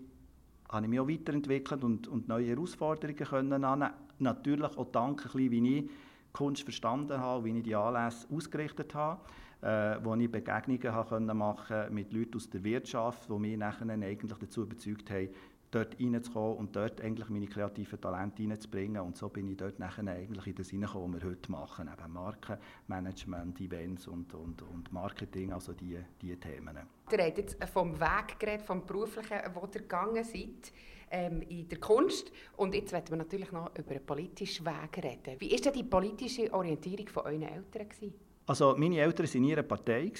habe 0.69 0.85
ich 0.85 0.89
mich 0.89 0.99
auch 0.99 1.07
weiterentwickelt 1.07 1.83
und, 1.83 2.07
und 2.07 2.27
neue 2.27 2.47
Herausforderungen 2.47 3.23
können 3.23 3.63
annehmen. 3.63 3.93
Natürlich 4.17 4.77
auch 4.77 4.91
dank, 4.91 5.29
wie 5.35 5.77
ich 5.77 5.89
Kunst 6.35 6.63
verstanden 6.63 7.17
habe, 7.17 7.45
wie 7.45 7.57
ich 7.57 7.63
die 7.63 7.75
Anlässe 7.75 8.27
ausgerichtet 8.29 8.93
habe, 8.93 9.21
äh, 9.61 10.03
wo 10.03 10.13
ich 10.15 10.29
Begegnungen 10.29 10.93
habe 10.93 11.19
machen 11.21 11.93
mit 11.93 12.11
Leuten 12.11 12.35
aus 12.35 12.49
der 12.49 12.63
Wirtschaft, 12.63 13.29
die 13.29 13.39
mich 13.39 13.57
nachher 13.57 13.89
eigentlich 13.89 14.37
dazu 14.39 14.63
überzeugt 14.63 15.09
haben, 15.09 15.29
dort 15.71 15.99
reinzukommen 15.99 16.57
und 16.57 16.75
dort 16.75 17.01
eigentlich 17.01 17.29
meine 17.29 17.47
kreativen 17.47 17.99
Talente 17.99 18.43
reinzubringen. 18.43 19.01
Und 19.01 19.15
so 19.15 19.29
bin 19.29 19.47
ich 19.47 19.57
dort 19.57 19.79
nachher 19.79 20.07
eigentlich 20.07 20.47
in 20.47 20.55
das 20.55 20.69
hineingekommen, 20.69 21.15
was 21.15 21.23
wir 21.23 21.29
heute 21.29 21.51
machen. 21.51 21.89
Eben 21.91 22.13
Markenmanagement, 22.13 23.61
Events 23.61 24.07
und, 24.07 24.33
und, 24.33 24.61
und 24.61 24.91
Marketing, 24.91 25.53
also 25.53 25.73
diese 25.73 26.05
die 26.21 26.35
Themen. 26.35 26.77
Ihr 27.11 27.25
habt 27.25 27.37
jetzt 27.37 27.63
vom 27.65 27.99
Weg 27.99 28.39
geredet, 28.39 28.65
vom 28.65 28.85
beruflichen, 28.85 29.37
wo 29.53 29.61
ihr 29.61 29.81
gegangen 29.81 30.23
seid 30.23 30.71
ähm, 31.11 31.41
in 31.49 31.67
der 31.67 31.79
Kunst. 31.79 32.31
Und 32.57 32.73
jetzt 32.73 32.91
werden 32.91 33.09
wir 33.09 33.17
natürlich 33.17 33.51
noch 33.51 33.71
über 33.77 33.91
einen 33.91 34.05
politischen 34.05 34.65
Weg 34.65 35.03
reden. 35.03 35.39
Wie 35.39 35.51
war 35.51 35.59
denn 35.59 35.73
die 35.73 35.83
politische 35.83 36.53
Orientierung 36.53 37.07
von 37.07 37.23
euren 37.23 37.43
Eltern? 37.43 37.89
Gewesen? 37.89 38.13
Also 38.47 38.75
meine 38.77 38.99
Eltern 38.99 39.25
waren 39.25 39.37
in 39.37 39.43
ihrer 39.43 39.63
Partei. 39.63 40.11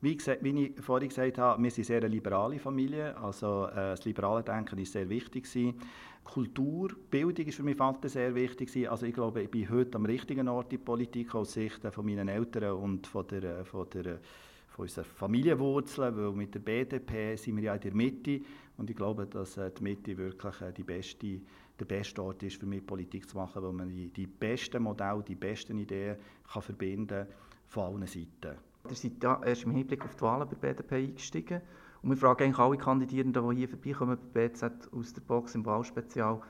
Wie, 0.00 0.18
wie, 0.18 0.64
ich 0.64 0.84
vorhin 0.84 1.08
gesagt 1.08 1.38
habe, 1.38 1.62
wir 1.62 1.70
sind 1.70 1.84
sehr 1.84 1.98
eine 1.98 2.08
liberale 2.08 2.58
Familie. 2.58 3.16
Also 3.16 3.66
äh, 3.66 3.74
das 3.74 4.04
liberale 4.04 4.42
Denken 4.42 4.78
ist 4.78 4.92
sehr 4.92 5.08
wichtig. 5.08 5.44
Gewesen. 5.44 5.74
Kultur, 6.24 6.90
Bildung 7.10 7.46
ist 7.46 7.56
für 7.56 7.62
meinen 7.62 7.76
Vater 7.76 8.08
sehr 8.08 8.34
wichtig. 8.34 8.68
Gewesen. 8.68 8.88
Also 8.88 9.06
ich 9.06 9.14
glaube, 9.14 9.42
ich 9.42 9.50
bin 9.50 9.68
heute 9.68 9.96
am 9.96 10.06
richtigen 10.06 10.48
Ort 10.48 10.72
in 10.72 10.78
der 10.78 10.84
Politik 10.84 11.34
aus 11.34 11.52
Sicht 11.52 11.80
von 11.90 12.06
meinen 12.06 12.28
Eltern 12.28 12.72
und 12.72 13.06
von 13.06 13.26
der, 13.26 13.64
von 13.64 13.88
der 13.90 14.18
von 14.72 14.84
unseren 14.84 15.04
Familienwurzeln, 15.04 16.16
weil 16.16 16.32
mit 16.32 16.54
der 16.54 16.60
BDP 16.60 17.36
sind 17.36 17.56
wir 17.56 17.64
ja 17.64 17.74
in 17.74 17.80
der 17.80 17.94
Mitte 17.94 18.40
und 18.76 18.90
ich 18.90 18.96
glaube, 18.96 19.26
dass 19.26 19.56
äh, 19.56 19.70
die 19.70 19.82
Mitte 19.82 20.16
wirklich 20.16 20.60
äh, 20.60 20.72
die 20.72 20.82
beste, 20.82 21.40
der 21.78 21.84
beste 21.84 22.22
Ort 22.22 22.42
ist, 22.42 22.56
für 22.56 22.66
mich 22.66 22.84
Politik 22.84 23.28
zu 23.28 23.36
machen, 23.36 23.62
weil 23.62 23.72
man 23.72 23.88
die, 23.88 24.08
die 24.08 24.26
besten 24.26 24.82
Modelle, 24.82 25.22
die 25.22 25.34
besten 25.34 25.78
Ideen 25.78 26.16
kann 26.50 26.62
verbinden 26.62 27.26
von 27.66 27.84
allen 27.84 28.06
Seiten. 28.06 28.58
Ihr 28.88 28.96
seid 28.96 29.22
ja 29.22 29.40
erst 29.44 29.64
im 29.64 29.72
Hinblick 29.72 30.04
auf 30.04 30.14
die 30.14 30.22
Wahlen 30.22 30.48
bei 30.48 30.56
BDP 30.56 30.96
eingestiegen 30.96 31.60
und 32.02 32.10
wir 32.10 32.16
fragen 32.16 32.44
eigentlich 32.44 32.58
alle 32.58 32.76
Kandidierenden, 32.76 33.50
die 33.50 33.56
hier 33.56 33.68
vorbeikommen 33.68 34.18
bei 34.32 34.48
BZ 34.48 34.92
aus 34.92 35.12
der 35.12 35.20
Box 35.20 35.54
im 35.54 35.64
Wahlspezial, 35.64 36.40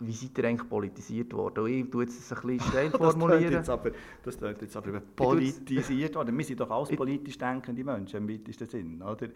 wie 0.00 0.12
seid 0.12 0.36
ihr 0.38 0.44
eigentlich 0.44 0.68
politisiert 0.68 1.32
worden? 1.32 1.66
Ich 1.66 1.90
tue 1.90 2.04
jetzt 2.04 2.32
ein 2.32 2.46
bisschen 2.46 2.60
steil 2.70 2.90
formulieren. 2.90 3.52
das, 3.52 3.68
aber, 3.68 3.90
das 4.22 4.36
klingt 4.36 4.60
jetzt 4.60 4.76
aber 4.76 5.00
politisiert 5.00 6.14
worden. 6.14 6.36
Wir 6.36 6.44
sind 6.44 6.60
doch 6.60 6.70
alles 6.70 6.90
politisch 6.90 7.38
denkende 7.38 7.82
Menschen 7.82 8.16
im 8.18 8.28
weitesten 8.28 8.66
Sinn, 8.66 9.02
oder? 9.02 9.28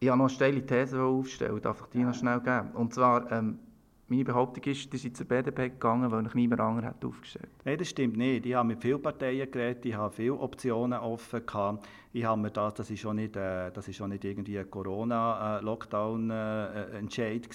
Ich 0.00 0.08
habe 0.08 0.18
noch 0.18 0.26
eine 0.26 0.34
steile 0.34 0.64
These 0.64 1.02
aufgestellt, 1.02 1.64
darf 1.64 1.80
ich 1.80 1.86
die 1.88 2.04
noch 2.04 2.14
schnell 2.14 2.38
geben? 2.38 2.70
Und 2.74 2.94
zwar, 2.94 3.32
ähm, 3.32 3.58
meine 4.06 4.24
Behauptung 4.24 4.62
ist, 4.64 4.92
ihr 4.92 4.98
seid 4.98 5.16
zur 5.16 5.26
BDP 5.26 5.70
gegangen, 5.70 6.12
weil 6.12 6.24
ich 6.24 6.34
niemand 6.34 6.60
anderen 6.60 6.88
hat 6.88 7.04
aufgestellt 7.04 7.48
Nein, 7.64 7.78
das 7.78 7.88
stimmt 7.88 8.16
nicht. 8.16 8.46
Ich 8.46 8.54
habe 8.54 8.68
mit 8.68 8.80
vielen 8.80 9.02
Parteien 9.02 9.50
geredet, 9.50 9.84
ich 9.84 9.94
habe 9.94 10.14
viele 10.14 10.34
Optionen 10.34 11.00
offen 11.00 11.44
gehabt. 11.44 11.84
Ich 12.12 12.24
habe 12.24 12.40
mir 12.40 12.52
das, 12.52 12.74
das 12.74 12.90
ist 12.90 13.00
schon 13.00 13.16
nicht, 13.16 13.34
äh, 13.36 13.72
das 13.72 13.88
ist 13.88 13.96
schon 13.96 14.10
nicht 14.10 14.24
irgendwie 14.24 14.56
ein 14.58 14.70
Corona-Lockdown-Entscheid 14.70 17.44
äh, 17.44 17.48
äh, 17.48 17.50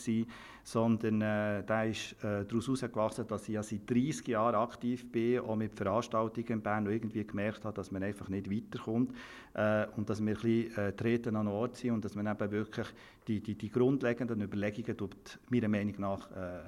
sondern 0.63 1.21
äh, 1.21 1.63
der 1.63 1.89
ist 1.89 2.13
äh, 2.23 2.45
daraus 2.45 2.67
herausgewachsen, 2.67 3.27
dass 3.27 3.47
ich 3.49 3.55
ja 3.55 3.63
seit 3.63 3.89
30 3.89 4.27
Jahren 4.29 4.55
aktiv 4.55 5.11
bin, 5.11 5.39
auch 5.39 5.57
mit 5.57 5.75
Veranstaltungen 5.75 6.47
in 6.47 6.61
Bern, 6.61 6.87
und 6.87 6.93
irgendwie 6.93 7.25
gemerkt 7.25 7.65
habe, 7.65 7.75
dass 7.75 7.91
man 7.91 8.01
einfach 8.01 8.29
nicht 8.29 8.49
weiterkommt 8.49 9.11
äh, 9.53 9.85
und 9.97 10.09
dass 10.09 10.25
wir 10.25 10.35
ein 10.35 10.41
bisschen 10.41 10.77
äh, 10.77 10.93
treten 10.93 11.35
an 11.35 11.47
Ort 11.47 11.75
sind 11.75 11.91
und 11.91 12.05
dass 12.05 12.15
man 12.15 12.27
eben 12.27 12.51
wirklich 12.51 12.87
die, 13.27 13.41
die, 13.41 13.55
die 13.55 13.69
grundlegenden 13.69 14.41
Überlegungen 14.41 14.97
tut, 14.97 15.39
meiner 15.49 15.67
Meinung 15.67 15.95
nach 15.99 16.31
äh, 16.31 16.61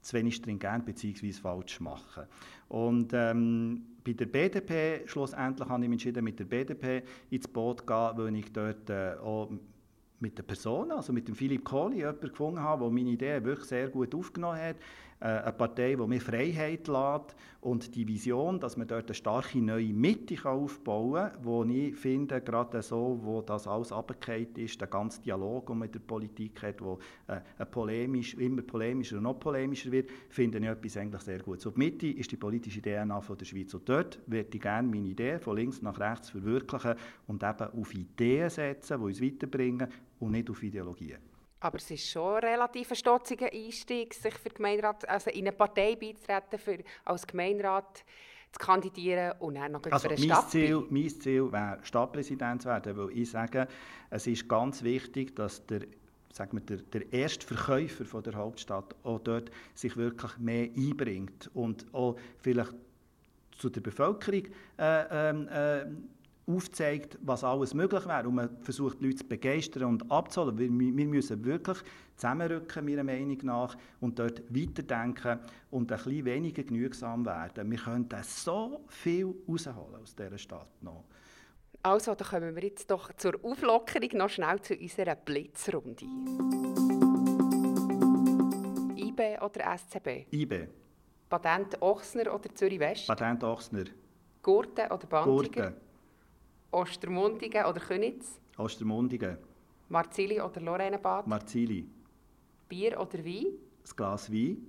zu 0.00 0.16
wenig 0.16 0.36
stringent 0.36 0.86
bzw. 0.86 1.32
falsch 1.32 1.80
machen. 1.80 2.24
Und 2.68 3.12
ähm, 3.12 3.82
bei 4.04 4.12
der 4.12 4.26
BDP 4.26 5.02
schlussendlich 5.06 5.68
habe 5.68 5.82
ich 5.82 5.88
mich 5.90 5.96
entschieden, 5.96 6.24
mit 6.24 6.38
der 6.38 6.44
BDP 6.44 7.02
ins 7.30 7.48
Boot 7.48 7.80
zu 7.80 7.86
gehen, 7.86 8.10
weil 8.14 8.36
ich 8.36 8.52
dort 8.52 8.88
äh, 8.88 9.16
auch 9.20 9.50
mit 10.20 10.38
der 10.38 10.42
Person, 10.42 10.90
also 10.90 11.12
mit 11.12 11.28
dem 11.28 11.34
Philipp 11.34 11.64
Kohli, 11.64 11.98
jemanden 11.98 12.28
gefunden 12.28 12.60
habe, 12.60 12.84
der 12.84 12.90
meine 12.90 13.10
Idee 13.10 13.44
wirklich 13.44 13.68
sehr 13.68 13.88
gut 13.88 14.14
aufgenommen 14.14 14.58
hat. 14.58 14.76
Äh, 15.18 15.28
eine 15.28 15.52
Partei, 15.52 15.94
die 15.94 16.06
mir 16.06 16.20
Freiheit 16.20 16.88
lässt 16.88 17.36
und 17.62 17.94
die 17.94 18.06
Vision, 18.06 18.60
dass 18.60 18.76
man 18.76 18.86
dort 18.86 19.06
eine 19.06 19.14
starke 19.14 19.58
neue 19.58 19.92
Mitte 19.92 20.36
aufbauen 20.44 21.30
kann, 21.32 21.44
wo 21.44 21.64
ich 21.64 21.96
finde, 21.96 22.40
gerade 22.42 22.82
so, 22.82 23.18
wo 23.22 23.40
das 23.40 23.66
alles 23.66 23.92
abgekehrt 23.92 24.58
ist, 24.58 24.78
der 24.78 24.88
ganze 24.88 25.22
Dialog, 25.22 25.66
den 25.66 25.78
man 25.78 25.86
mit 25.86 25.94
der 25.94 26.00
Politik 26.00 26.62
hat, 26.62 26.82
wo 26.82 26.98
äh, 27.28 27.64
polemisch, 27.64 28.34
immer 28.34 28.60
polemischer 28.60 29.16
und 29.16 29.22
noch 29.22 29.40
polemischer 29.40 29.90
wird, 29.90 30.10
finde 30.28 30.58
ich 30.58 30.64
etwas 30.64 30.96
eigentlich 30.98 31.22
sehr 31.22 31.38
gut. 31.38 31.62
So, 31.62 31.70
die 31.70 31.78
Mitte 31.78 32.08
ist 32.08 32.30
die 32.30 32.36
politische 32.36 32.82
DNA 32.82 33.20
von 33.22 33.38
der 33.38 33.46
Schweiz 33.46 33.72
und 33.72 33.88
dort 33.88 34.20
würde 34.26 34.50
ich 34.52 34.60
gerne 34.60 34.86
meine 34.86 35.08
Idee 35.08 35.38
von 35.38 35.56
links 35.56 35.80
nach 35.80 35.98
rechts 35.98 36.28
verwirklichen 36.30 36.94
und 37.26 37.42
eben 37.42 37.80
auf 37.80 37.94
Ideen 37.94 38.50
setzen, 38.50 38.98
die 38.98 39.04
uns 39.04 39.22
weiterbringen 39.22 39.88
und 40.20 40.32
nicht 40.32 40.50
auf 40.50 40.62
Ideologien. 40.62 41.18
Aber 41.60 41.78
es 41.78 41.90
ist 41.90 42.08
schon 42.08 42.36
ein 42.36 42.44
relativ 42.44 42.94
stotziger 42.94 43.50
Einstieg, 43.52 44.14
sich 44.14 44.34
für 44.34 44.50
Gemeinderat, 44.50 45.08
also 45.08 45.30
in 45.30 45.40
eine 45.46 45.52
Partei 45.52 45.96
beizutreten, 45.96 46.58
für 46.58 46.78
als 47.04 47.26
Gemeinderat 47.26 48.04
zu 48.52 48.58
kandidieren 48.58 49.32
und 49.40 49.54
dann 49.54 49.72
noch 49.72 49.82
also 49.90 50.08
für 50.08 50.14
eine 50.14 50.24
Stadt. 50.24 50.50
Ziel, 50.50 50.86
mein 50.90 51.08
Ziel 51.08 51.50
wäre, 51.50 51.78
Stadtpräsident 51.82 52.62
zu 52.62 52.68
werden, 52.68 52.96
weil 52.96 53.10
ich 53.18 53.30
sage, 53.30 53.66
es 54.10 54.26
ist 54.26 54.48
ganz 54.48 54.82
wichtig, 54.82 55.34
dass 55.34 55.64
der 55.66 55.80
sagen 56.36 56.58
wir, 56.58 56.60
der, 56.60 56.76
der 56.76 57.12
erste 57.12 57.46
Verkäufer 57.46 58.04
von 58.04 58.22
der 58.22 58.34
Hauptstadt 58.34 58.94
auch 59.02 59.20
dort 59.20 59.50
sich 59.74 59.96
wirklich 59.96 60.36
mehr 60.36 60.68
einbringt 60.76 61.50
und 61.54 61.86
auch 61.92 62.16
vielleicht 62.38 62.74
zu 63.56 63.70
der 63.70 63.80
Bevölkerung 63.80 64.42
äh, 64.78 65.30
äh, 65.30 65.86
aufzeigt, 66.46 67.18
was 67.22 67.42
alles 67.42 67.74
möglich 67.74 68.06
wäre 68.06 68.28
und 68.28 68.36
man 68.36 68.56
versucht, 68.60 69.00
die 69.00 69.06
Leute 69.06 69.16
zu 69.16 69.24
begeistern 69.24 69.84
und 69.84 70.10
abzuholen. 70.10 70.58
Wir, 70.58 70.70
wir 70.70 71.06
müssen 71.06 71.44
wirklich 71.44 71.78
zusammenrücken, 72.14 72.84
meiner 72.84 73.04
Meinung 73.04 73.38
nach, 73.42 73.76
und 74.00 74.18
dort 74.18 74.42
weiterdenken 74.54 75.40
und 75.70 75.90
ein 75.90 75.96
bisschen 75.96 76.24
weniger 76.24 76.62
genügsam 76.62 77.26
werden. 77.26 77.70
Wir 77.70 77.78
können 77.78 78.08
so 78.22 78.84
viel 78.88 79.34
rausholen 79.48 80.02
aus 80.02 80.14
dieser 80.14 80.38
Stadt 80.38 80.82
noch. 80.82 81.04
Also, 81.82 82.14
dann 82.14 82.28
kommen 82.28 82.54
wir 82.54 82.64
jetzt 82.64 82.90
doch 82.90 83.12
zur 83.14 83.34
Auflockerung 83.44 84.10
noch 84.14 84.28
schnell 84.28 84.60
zu 84.60 84.74
unserer 84.74 85.14
Blitzrunde. 85.14 86.04
IB 88.96 89.38
oder 89.40 89.78
SCB? 89.78 90.26
IB. 90.32 90.68
Patent 91.28 91.80
Ochsner 91.82 92.34
oder 92.34 92.54
Zürich 92.54 92.78
West? 92.78 93.06
Patent 93.06 93.42
Ochsner. 93.44 93.84
Gurten 94.42 94.90
oder 94.90 95.06
Bantiger? 95.06 95.70
Gurten. 95.70 95.85
Ostermundigen 96.70 97.64
oder 97.64 97.80
Könitz? 97.80 98.40
Ostermundigen. 98.58 99.38
Marzili 99.88 100.40
oder 100.40 100.60
Lorrainebad? 100.60 101.26
Marzili. 101.26 101.86
Bier 102.68 103.00
oder 103.00 103.24
Wein? 103.24 103.46
ein 103.46 103.96
Glas 103.96 104.32
Wein. 104.32 104.66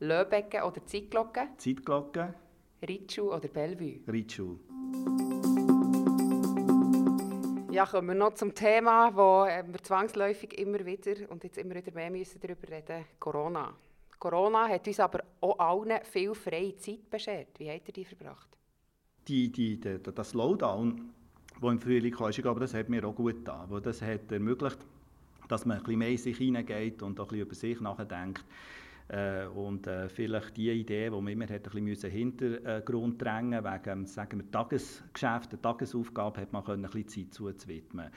Löbecken 0.00 0.62
oder 0.62 0.84
Zeitglocke? 0.86 1.48
Zeitglocke. 1.58 2.34
Ritschu 2.88 3.32
oder 3.32 3.48
Bellevue? 3.48 4.00
Ritschu. 4.10 4.56
Ja, 7.70 7.86
kommen 7.86 8.08
wir 8.08 8.14
noch 8.14 8.34
zum 8.34 8.54
Thema, 8.54 9.14
wo 9.14 9.44
äh, 9.46 9.64
wir 9.66 9.82
zwangsläufig 9.82 10.58
immer 10.58 10.84
wieder 10.86 11.28
und 11.30 11.42
jetzt 11.42 11.58
immer 11.58 11.74
wieder 11.74 11.92
mehr 11.92 12.10
müssen 12.10 12.40
darüber 12.40 12.68
reden 12.68 13.04
Corona. 13.18 13.74
Corona 14.18 14.68
hat 14.68 14.86
uns 14.86 15.00
aber 15.00 15.24
auch 15.40 15.58
allen 15.58 16.04
viel 16.04 16.34
freie 16.34 16.76
Zeit 16.76 17.10
beschert. 17.10 17.48
Wie 17.58 17.68
habt 17.68 17.88
ihr 17.88 17.92
die 17.92 18.04
verbracht? 18.04 18.56
Die, 19.26 19.50
die, 19.50 19.80
die, 19.80 19.98
das 20.02 20.30
Slowdown, 20.30 21.12
das 21.60 21.70
im 21.70 21.80
Frühling 21.80 22.12
kam, 22.12 22.30
glaube, 22.30 22.60
das 22.60 22.74
hat 22.74 22.88
mir 22.88 23.04
auch 23.04 23.14
gut 23.14 23.44
getan. 23.44 23.66
Weil 23.68 23.80
das 23.80 24.02
hat 24.02 24.30
ermöglicht, 24.30 24.78
dass 25.48 25.66
man 25.66 25.78
ein 25.78 25.82
bisschen 25.82 25.98
mehr 25.98 26.10
in 26.10 26.18
sich 26.18 26.36
hineingeht 26.36 27.02
und 27.02 27.18
auch 27.20 27.24
ein 27.24 27.28
bisschen 27.28 27.46
über 27.46 27.54
sich 27.54 27.80
nachdenkt. 27.80 28.44
Äh, 29.08 29.46
und 29.46 29.86
äh, 29.86 30.08
vielleicht 30.08 30.56
die 30.56 30.70
Idee, 30.70 31.10
die 31.10 31.10
man 31.10 31.28
immer 31.28 31.44
hat, 31.44 31.66
ein 31.74 31.84
bisschen 31.84 32.10
Hintergrund 32.10 33.20
drängen 33.20 33.62
wegen 33.62 34.06
sagen 34.06 34.40
wir, 34.40 34.50
Tagesgeschäft, 34.50 35.52
der 35.52 35.60
Tagesaufgabe, 35.60 36.40
hat 36.40 36.52
man 36.52 36.64
können, 36.64 36.86
ein 36.86 36.90
bisschen 36.90 37.30
Zeit 37.30 37.34
zuzuwidmen. 37.34 38.10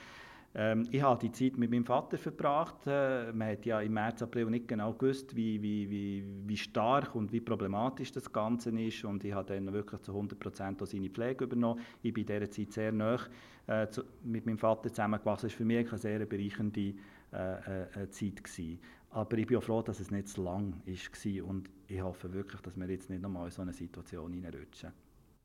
Ähm, 0.54 0.86
ich 0.90 1.02
habe 1.02 1.20
die 1.20 1.30
Zeit 1.32 1.58
mit 1.58 1.70
meinem 1.70 1.84
Vater 1.84 2.16
verbracht. 2.18 2.86
Äh, 2.86 3.32
man 3.32 3.48
hat 3.48 3.66
ja 3.66 3.80
im 3.80 3.92
März, 3.92 4.22
April 4.22 4.46
nicht 4.46 4.68
genau 4.68 4.92
gewusst, 4.94 5.36
wie, 5.36 5.62
wie, 5.62 5.90
wie, 5.90 6.24
wie 6.46 6.56
stark 6.56 7.14
und 7.14 7.32
wie 7.32 7.40
problematisch 7.40 8.12
das 8.12 8.32
Ganze 8.32 8.70
ist. 8.70 9.04
Und 9.04 9.24
ich 9.24 9.32
habe 9.32 9.54
dann 9.54 9.72
wirklich 9.72 10.00
zu 10.02 10.12
100 10.12 10.38
Prozent 10.38 10.86
seine 10.86 11.10
Pflege 11.10 11.44
übernommen. 11.44 11.80
Ich 12.02 12.12
bin 12.12 12.26
in 12.26 12.26
dieser 12.26 12.50
Zeit 12.50 12.72
sehr 12.72 12.92
nah 12.92 13.18
äh, 13.66 13.86
mit 14.24 14.46
meinem 14.46 14.58
Vater 14.58 14.88
zusammengewachsen. 14.88 15.48
Das 15.48 15.52
war 15.52 15.58
für 15.58 15.64
mich 15.64 15.88
eine 15.88 15.98
sehr 15.98 16.26
bereichernde 16.26 16.94
äh, 17.32 18.02
äh, 18.02 18.10
Zeit. 18.10 18.42
Gewesen. 18.42 18.80
Aber 19.10 19.38
ich 19.38 19.46
bin 19.46 19.56
auch 19.58 19.62
froh, 19.62 19.82
dass 19.82 20.00
es 20.00 20.10
nicht 20.10 20.28
zu 20.28 20.42
lang 20.42 20.74
war. 20.84 21.44
Und 21.44 21.70
ich 21.86 22.00
hoffe 22.02 22.32
wirklich, 22.32 22.60
dass 22.60 22.76
wir 22.76 22.88
jetzt 22.88 23.10
nicht 23.10 23.22
nochmal 23.22 23.46
in 23.46 23.50
so 23.50 23.62
eine 23.62 23.72
Situation 23.72 24.32
hineinrutschen. 24.32 24.92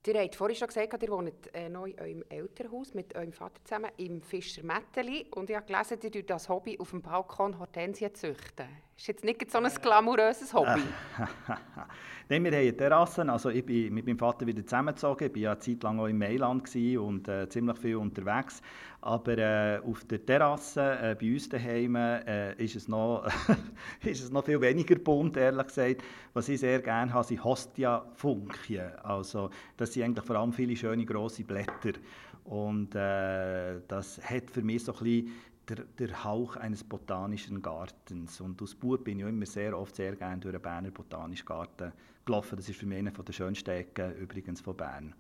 Ihr 0.06 0.20
habt 0.20 0.36
vorhin 0.36 0.58
schon 0.58 0.68
gesagt, 0.68 1.02
ihr 1.02 1.10
wohnt 1.10 1.32
äh, 1.54 1.70
neu 1.70 1.92
in 1.92 2.00
eurem 2.00 2.24
Elternhaus 2.28 2.94
mit 2.94 3.16
eurem 3.16 3.32
Vater 3.32 3.64
zusammen 3.64 3.90
im 3.96 4.22
Fischer 4.22 4.62
Metteli. 4.62 5.28
Und 5.32 5.50
ich 5.50 5.56
habe 5.56 5.66
gelesen, 5.66 5.98
ihr 6.14 6.24
das 6.24 6.50
Hobby 6.50 6.78
auf 6.78 6.90
dem 6.90 7.02
Balkon 7.02 7.58
Hortensien 7.58 8.14
züchten. 8.14 8.68
Ist 9.04 9.08
jetzt 9.08 9.26
nicht 9.26 9.52
so 9.52 9.58
ein 9.58 9.70
glamouröses 9.82 10.54
Hobby? 10.54 10.82
Nein, 12.30 12.42
wir 12.46 12.52
haben 12.52 12.58
eine 12.58 12.78
Terrasse. 12.78 13.30
Also 13.30 13.50
ich 13.50 13.66
bin 13.66 13.94
mit 13.94 14.06
meinem 14.06 14.18
Vater 14.18 14.48
wieder 14.48 14.66
zusammengezogen. 14.66 15.28
Ich 15.28 15.34
war 15.34 15.42
ja 15.42 15.52
eine 15.52 15.60
Zeit 15.60 15.84
lang 15.84 16.00
auch 16.00 16.08
in 16.08 16.18
Mailand 16.18 16.74
und 16.74 17.28
äh, 17.28 17.50
ziemlich 17.50 17.78
viel 17.80 17.98
unterwegs. 17.98 18.62
Aber 19.02 19.38
äh, 19.38 19.82
auf 19.86 20.06
der 20.06 20.26
Terrasse 20.26 20.98
äh, 21.02 21.18
bei 21.20 21.34
uns 21.34 21.50
daheim 21.50 21.98
äh, 21.98 22.54
ist, 22.54 22.78
es 22.78 22.88
noch, 22.88 23.28
ist 24.06 24.24
es 24.24 24.32
noch 24.32 24.46
viel 24.46 24.62
weniger 24.62 24.96
bunt, 24.96 25.36
ehrlich 25.36 25.68
gesagt. 25.68 26.02
Was 26.32 26.48
ich 26.48 26.62
sehr 26.62 26.82
gerne 26.82 27.14
habe, 27.14 27.26
sind 27.26 27.44
Hostia-Funkchen. 27.44 29.00
Also 29.04 29.50
das 29.76 29.92
sind 29.92 30.04
eigentlich 30.04 30.26
vor 30.26 30.38
allem 30.38 30.54
viele 30.54 30.78
schöne 30.78 31.04
grosse 31.04 31.44
Blätter. 31.44 32.00
Und 32.46 32.96
äh, 32.96 33.82
das 33.86 34.22
hat 34.24 34.50
für 34.50 34.62
mich 34.62 34.86
so 34.86 34.94
ein 34.94 35.04
bisschen 35.04 35.32
der, 35.70 35.84
der, 35.98 36.24
Hauch 36.24 36.56
eines 36.58 36.84
botanischen 36.84 37.62
Gartens. 37.62 38.42
Und 38.42 38.62
als 38.62 38.76
Bub 38.76 39.04
bin 39.04 39.20
ich 39.20 39.26
immer 39.26 39.46
sehr 39.46 39.78
oft 39.78 39.96
sehr 39.96 40.16
gerne 40.16 40.40
durch 40.40 40.54
den 40.54 40.62
Berner 40.62 40.92
Botanischen 40.92 41.46
Garten 41.46 41.94
gelaufen. 42.26 42.56
Das 42.58 42.68
ist 42.70 42.80
für 42.80 42.86
mich 42.86 42.98
einer 42.98 43.12
der 43.12 43.34
schönsten 43.34 43.70
Ecken 43.70 44.16
übrigens 44.16 44.62
von 44.62 44.76
Bern. 44.76 45.16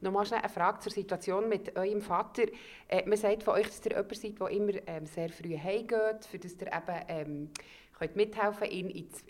Nochmal 0.00 0.26
schnell 0.26 0.40
eine 0.40 0.50
Frage 0.50 0.80
zur 0.80 0.92
Situation 0.92 1.48
mit 1.48 1.76
eurem 1.76 2.02
Vater. 2.02 2.44
Äh, 2.88 3.08
man 3.08 3.16
sagt 3.16 3.42
von 3.42 3.54
euch, 3.54 3.66
dass 3.66 3.86
ihr 3.86 3.92
jemand 3.92 4.14
seid, 4.14 4.40
der 4.40 4.50
immer 4.50 4.72
ähm, 4.86 5.06
sehr 5.06 5.30
früh 5.30 5.56
heimgeht, 5.56 6.26
für 6.30 6.38
dass 6.38 6.52
ihr 6.52 6.66
eben 6.66 7.04
ähm, 7.08 7.50
könnt 7.98 8.16
mithelfen 8.16 8.68
ihn 8.70 8.90
ins, 8.90 9.24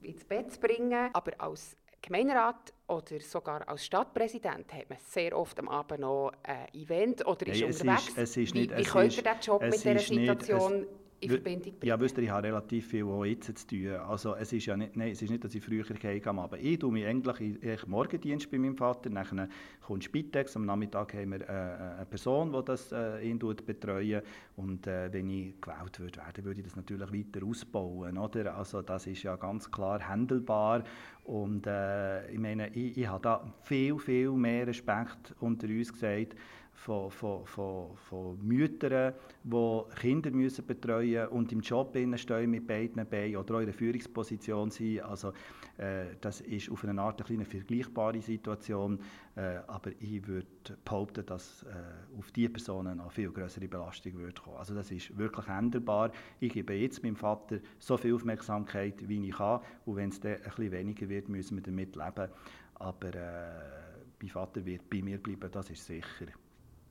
ins 0.00 0.24
Bett 0.24 0.52
zu 0.52 0.60
bringen. 0.60 1.10
Aber 1.12 1.32
als 1.38 1.76
Gemeinderat 2.00 2.72
oder 2.86 3.20
sogar 3.20 3.68
als 3.68 3.84
Stadtpräsident 3.84 4.72
hat 4.72 4.88
man 4.88 4.98
sehr 5.04 5.36
oft 5.36 5.58
am 5.58 5.68
Abend 5.68 6.00
noch 6.00 6.32
ein 6.42 6.66
Event 6.72 7.26
oder 7.26 7.46
ist 7.46 7.60
Nein, 7.60 7.72
unterwegs. 7.72 8.36
Ist, 8.36 8.54
wie, 8.54 8.70
wie 8.70 8.82
könnt 8.84 9.16
ihr 9.16 9.22
diesen 9.22 9.40
Job 9.40 9.62
mit 9.62 9.74
dieser 9.74 9.98
Situation 9.98 10.80
nicht, 10.80 10.90
in 11.20 11.30
Verbindung 11.30 11.72
bringen? 11.74 11.88
Ja, 11.88 12.00
wisst 12.00 12.16
ihr, 12.18 12.24
ich 12.24 12.30
habe 12.30 12.46
relativ 12.46 12.86
viel 12.86 13.04
auch 13.04 13.24
jetzt 13.24 13.58
zu 13.58 13.66
tun. 13.66 13.88
Also 14.08 14.34
es 14.34 14.52
ist 14.52 14.66
ja 14.66 14.76
nicht, 14.76 14.96
nein, 14.96 15.12
es 15.12 15.22
ist 15.22 15.30
nicht, 15.30 15.42
dass 15.42 15.54
ich 15.54 15.64
früher 15.64 15.84
gehe 15.84 16.24
am 16.26 16.38
Abend. 16.38 16.62
Ich 16.62 16.78
tue 16.78 16.92
mich 16.92 17.06
eigentlich 17.06 17.40
in 17.40 17.78
Morgendienst 17.86 18.50
bei 18.50 18.58
meinem 18.58 18.76
Vater, 18.76 19.10
dann 19.10 19.48
kommt 19.80 20.04
Spitex, 20.04 20.56
am 20.56 20.66
Nachmittag 20.66 21.14
haben 21.14 21.32
wir 21.32 21.40
äh, 21.42 21.52
eine 21.96 22.06
Person, 22.06 22.52
die 22.52 22.64
das 22.64 22.92
äh, 22.92 23.28
ihn 23.28 23.38
betreut 23.38 24.22
und 24.56 24.86
äh, 24.86 25.12
wenn 25.12 25.30
ich 25.30 25.60
gewählt 25.60 25.98
würde, 25.98 26.18
werden, 26.18 26.44
würde 26.44 26.60
ich 26.60 26.66
das 26.66 26.76
natürlich 26.76 27.12
weiter 27.12 27.46
ausbauen. 27.46 28.18
Oder? 28.18 28.56
Also 28.56 28.82
das 28.82 29.06
ist 29.06 29.22
ja 29.22 29.36
ganz 29.36 29.70
klar 29.70 30.06
handelbar 30.06 30.84
und 31.24 31.66
äh, 31.66 32.30
ich 32.30 32.38
meine, 32.38 32.68
ich, 32.68 32.96
ich 32.96 33.06
habe 33.06 33.22
da 33.22 33.54
viel, 33.62 33.98
viel 33.98 34.30
mehr 34.30 34.66
Respekt 34.66 35.34
unter 35.40 35.66
uns 35.66 35.92
gesagt, 35.92 36.34
von, 36.78 37.10
von, 37.10 37.44
von, 37.44 37.96
von 37.96 38.38
Müttern, 38.46 39.12
die 39.42 39.82
Kinder 39.96 40.30
müssen 40.30 40.64
betreuen 40.64 41.10
müssen 41.10 41.28
und 41.28 41.52
im 41.52 41.60
Job 41.60 41.96
stehen 42.16 42.50
mit 42.50 42.66
beiden 42.66 43.04
Beinen 43.04 43.36
oder 43.36 43.56
auch 43.56 43.60
in 43.60 43.66
der 43.66 43.74
Führungsposition 43.74 44.70
sind. 44.70 45.00
Also, 45.00 45.32
äh, 45.76 46.06
das 46.20 46.40
ist 46.40 46.70
auf 46.70 46.84
eine 46.84 47.00
Art 47.02 47.28
eine 47.28 47.44
vergleichbare 47.44 48.22
Situation, 48.22 49.00
äh, 49.34 49.58
aber 49.66 49.90
ich 49.98 50.24
würde 50.26 50.46
behaupten, 50.84 51.26
dass 51.26 51.64
äh, 51.64 52.16
auf 52.16 52.30
diese 52.30 52.50
Personen 52.50 53.00
eine 53.00 53.10
viel 53.10 53.30
größere 53.30 53.66
Belastung 53.66 54.14
würde 54.14 54.40
kommen. 54.40 54.56
Also 54.56 54.74
das 54.74 54.90
ist 54.92 55.16
wirklich 55.18 55.48
änderbar. 55.48 56.12
Ich 56.38 56.52
gebe 56.52 56.74
jetzt 56.74 57.02
meinem 57.02 57.16
Vater 57.16 57.58
so 57.80 57.96
viel 57.96 58.14
Aufmerksamkeit, 58.14 59.08
wie 59.08 59.28
ich 59.28 59.36
kann 59.36 59.60
und 59.84 59.96
wenn 59.96 60.10
es 60.10 60.20
dann 60.20 60.36
ein 60.36 60.42
bisschen 60.42 60.72
weniger 60.72 61.08
wird, 61.08 61.28
müssen 61.28 61.56
wir 61.56 61.62
damit 61.62 61.96
leben. 61.96 62.30
Aber 62.74 63.14
äh, 63.14 63.98
mein 64.20 64.28
Vater 64.28 64.64
wird 64.64 64.88
bei 64.88 65.02
mir 65.02 65.18
bleiben, 65.18 65.50
das 65.50 65.70
ist 65.70 65.84
sicher. 65.84 66.26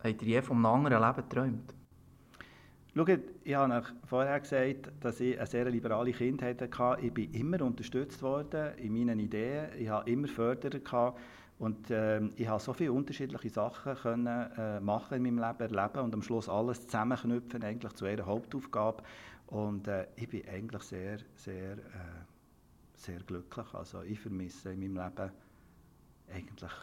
Habt 0.04 0.22
ihr 0.22 0.28
je 0.28 0.42
vom 0.42 0.66
anderen 0.66 1.02
Leben 1.02 1.16
geträumt? 1.16 1.74
Schaut, 2.96 3.20
ich 3.44 3.56
habe 3.56 3.84
vorher 4.06 4.40
gesagt, 4.40 4.92
dass 5.02 5.20
ich 5.20 5.38
eine 5.38 5.46
sehr 5.46 5.70
liberale 5.70 6.12
Kindheit 6.12 6.62
hatte. 6.62 7.06
Ich 7.06 7.14
bin 7.14 7.32
immer 7.32 7.62
unterstützt 7.62 8.22
worden 8.24 8.76
in 8.78 8.94
meinen 8.94 9.20
Ideen. 9.20 9.70
Ich 9.78 9.88
habe 9.88 10.10
immer 10.10 10.28
Förderer 10.28 10.80
gehabt. 10.80 11.20
Und 11.60 11.90
äh, 11.90 12.22
ich 12.36 12.48
habe 12.48 12.60
so 12.60 12.74
viele 12.74 12.92
unterschiedliche 12.92 13.50
Sachen 13.50 13.96
können, 13.96 14.52
äh, 14.58 14.80
machen 14.80 15.16
in 15.18 15.24
meinem 15.24 15.40
Leben, 15.40 15.76
erleben 15.76 16.04
und 16.04 16.14
am 16.14 16.22
Schluss 16.22 16.50
alles 16.50 16.86
zusammenknüpfen 16.86 17.64
eigentlich 17.64 17.94
zu 17.94 18.06
ihrer 18.06 18.26
Hauptaufgabe. 18.26 19.04
Und 19.48 19.88
äh, 19.88 20.08
ich 20.16 20.30
bin 20.30 20.48
eigentlich 20.48 20.84
sehr, 20.84 21.20
sehr, 21.36 21.74
äh, 21.74 22.26
sehr 22.96 23.20
glücklich. 23.20 23.74
Also 23.74 24.02
ich 24.04 24.20
vermisse 24.20 24.72
in 24.72 24.80
meinem 24.80 25.06
Leben 25.06 25.32
eigentlich, 26.34 26.74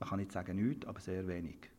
man 0.00 0.08
kann 0.08 0.18
nicht 0.18 0.32
sagen 0.32 0.56
nichts, 0.56 0.86
aber 0.86 1.00
sehr 1.00 1.26
wenig. 1.28 1.70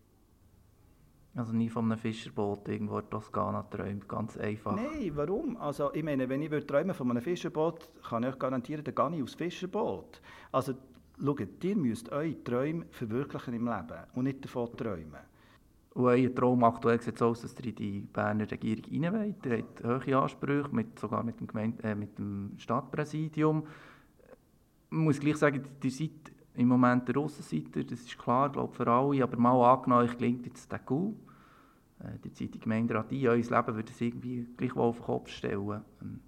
Also 1.34 1.54
nie 1.54 1.70
von 1.70 1.86
einem 1.86 1.98
Fischerboot 1.98 2.68
irgendwo 2.68 3.00
in 3.00 3.10
Toskana 3.10 3.64
träumt, 3.64 4.08
ganz 4.08 4.38
einfach. 4.38 4.76
Nein, 4.76 5.12
warum? 5.16 5.56
Also 5.58 5.94
ich 5.94 6.04
meine, 6.04 6.28
wenn 6.28 6.42
ich 6.42 6.66
träumen 6.66 6.94
von 6.94 7.10
einem 7.10 7.22
Fischerboot, 7.22 7.90
kann 8.04 8.24
ich 8.24 8.30
euch 8.30 8.40
garantieren, 8.40 8.84
dann 8.84 8.94
gehe 8.96 9.18
ich 9.18 9.24
aufs 9.24 9.36
Fischerboot. 9.36 10.22
Also 10.52 10.74
schaut, 11.24 11.64
ihr 11.64 11.76
müsst 11.78 12.12
eure 12.12 12.44
Träume 12.44 12.86
verwirklichen 12.92 13.54
im 13.54 13.66
Leben 13.66 13.98
und 14.14 14.26
nicht 14.26 14.44
davon 14.44 14.76
träumen. 14.76 15.32
Und 15.94 16.06
euer 16.06 16.34
Traum 16.34 16.64
aktuell 16.64 17.02
sieht 17.02 17.18
so 17.18 17.28
aus, 17.28 17.42
dass 17.42 17.58
ihr 17.60 17.68
in 17.68 17.76
die 17.76 18.00
Berner 18.02 18.50
Regierung 18.50 19.04
rein 19.04 19.14
wollt. 19.14 19.46
Ihr 19.46 19.58
habt 19.58 19.84
hohe 19.84 20.18
Ansprüche, 20.18 20.70
mit, 20.72 21.00
sogar 21.00 21.24
mit 21.24 21.40
dem, 21.40 21.48
Gemeinde, 21.48 21.84
äh, 21.84 21.96
mit 21.96 22.18
dem 22.18 22.54
Stadtpräsidium. 22.58 23.64
Ich 24.90 24.98
muss 24.98 25.20
gleich 25.20 25.38
sagen, 25.38 25.64
ihr 25.84 25.92
seid 25.92 26.12
im 26.62 26.68
Moment 26.68 27.08
der 27.08 27.18
Aussenseiter, 27.18 27.84
das 27.84 28.02
ist 28.02 28.18
klar, 28.18 28.52
glaube 28.52 28.74
für 28.74 28.88
alle, 28.88 29.24
aber 29.24 29.38
mal 29.38 29.74
angenommen, 29.74 30.06
euch 30.08 30.18
gelingt 30.18 30.46
jetzt 30.46 30.72
der 30.72 30.80
Goal. 30.80 31.14
Äh, 32.00 32.20
die 32.24 32.32
Zeit 32.34 32.54
die 32.54 32.60
Gemeinderat 32.60 33.12
ein, 33.12 33.28
euer 33.28 33.36
Leben 33.36 33.76
würde 33.76 33.92
es 33.92 34.02
irgendwie 34.02 34.48
gleich 34.58 34.76
auf 34.76 34.98
den 34.98 35.06
Kopf 35.06 35.30
stellen. 35.30 35.82
Ähm, 36.02 36.20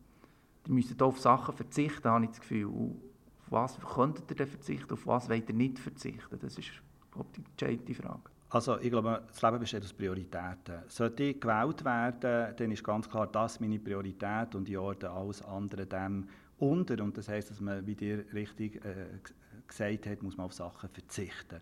ihr 0.67 0.73
müsst 0.73 1.01
auf 1.01 1.19
Sachen 1.19 1.53
verzichten, 1.53 2.09
habe 2.09 2.25
ich 2.25 2.31
das 2.31 2.41
Gefühl. 2.41 2.67
Auf 2.67 3.51
was 3.51 3.79
könntet 3.79 4.29
ihr 4.31 4.37
denn 4.37 4.47
verzichten, 4.47 4.93
auf 4.93 5.05
was 5.05 5.29
wollt 5.29 5.49
ihr 5.49 5.55
nicht 5.55 5.79
verzichten? 5.79 6.39
Das 6.39 6.57
ist, 6.57 6.71
glaube 7.11 7.29
ich, 7.31 7.43
die 7.43 7.49
entscheidende 7.49 7.93
Frage. 7.93 8.21
Also 8.49 8.79
ich 8.79 8.91
glaube, 8.91 9.23
das 9.27 9.41
Leben 9.41 9.59
besteht 9.59 9.83
aus 9.83 9.93
Prioritäten. 9.93 10.83
Sollte 10.87 11.23
ich 11.23 11.41
gewählt 11.41 11.83
werden, 11.83 12.55
dann 12.55 12.71
ist 12.71 12.83
ganz 12.83 13.09
klar 13.09 13.27
das 13.27 13.59
meine 13.59 13.79
Priorität 13.79 14.53
und 14.53 14.69
ich 14.69 14.77
ordne 14.77 15.09
alles 15.09 15.41
andere 15.41 15.87
dem 15.87 16.27
unter. 16.59 17.01
Und 17.03 17.17
das 17.17 17.29
heißt, 17.29 17.49
dass 17.49 17.59
man, 17.61 17.85
wie 17.87 17.95
dir 17.95 18.25
richtig 18.31 18.83
äh, 18.85 19.07
gesagt 19.77 20.07
hat, 20.07 20.23
muss 20.23 20.37
man 20.37 20.45
auf 20.45 20.53
Sachen 20.53 20.89
verzichten. 20.89 21.59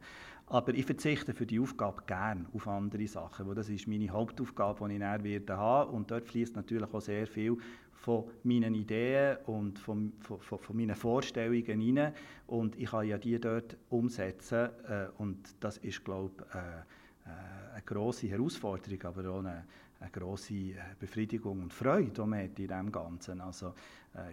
Aber 0.47 0.73
ich 0.73 0.85
verzichte 0.85 1.33
für 1.33 1.45
die 1.45 1.61
Aufgabe 1.61 2.03
gerne 2.05 2.45
auf 2.53 2.67
andere 2.67 3.07
Sachen, 3.07 3.47
weil 3.47 3.55
das 3.55 3.69
ist 3.69 3.87
meine 3.87 4.09
Hauptaufgabe, 4.09 4.85
die 4.89 4.95
ich 4.95 4.99
dann 4.99 5.23
werde 5.23 5.57
haben. 5.57 5.91
Und 5.91 6.11
dort 6.11 6.27
fließt 6.27 6.57
natürlich 6.57 6.93
auch 6.93 6.99
sehr 6.99 7.25
viel 7.25 7.57
von 7.93 8.25
meinen 8.43 8.75
Ideen 8.75 9.37
und 9.45 9.79
von, 9.79 10.11
von, 10.19 10.39
von, 10.41 10.75
meinen 10.75 10.95
Vorstellungen 10.95 11.97
rein. 11.97 12.13
Und 12.47 12.77
ich 12.77 12.89
kann 12.89 13.07
ja 13.07 13.17
die 13.17 13.39
dort 13.39 13.77
umsetzen. 13.89 14.69
Äh, 14.89 15.07
und 15.17 15.37
das 15.61 15.77
ist, 15.77 16.03
glaube 16.03 16.31
ich, 16.49 16.55
äh, 16.55 16.59
äh, 16.59 17.73
eine 17.75 17.81
grosse 17.85 18.27
Herausforderung, 18.27 19.03
aber 19.03 19.29
auch 19.29 19.39
eine, 19.39 19.63
eine 20.01 20.11
grosse 20.11 20.73
Befriedigung 20.99 21.61
und 21.61 21.73
Freude, 21.73 22.11
die 22.11 22.21
man 22.21 22.43
hat 22.43 22.59
in 22.59 22.67
dem 22.67 22.91
Ganzen. 22.91 23.39
Also, 23.39 23.73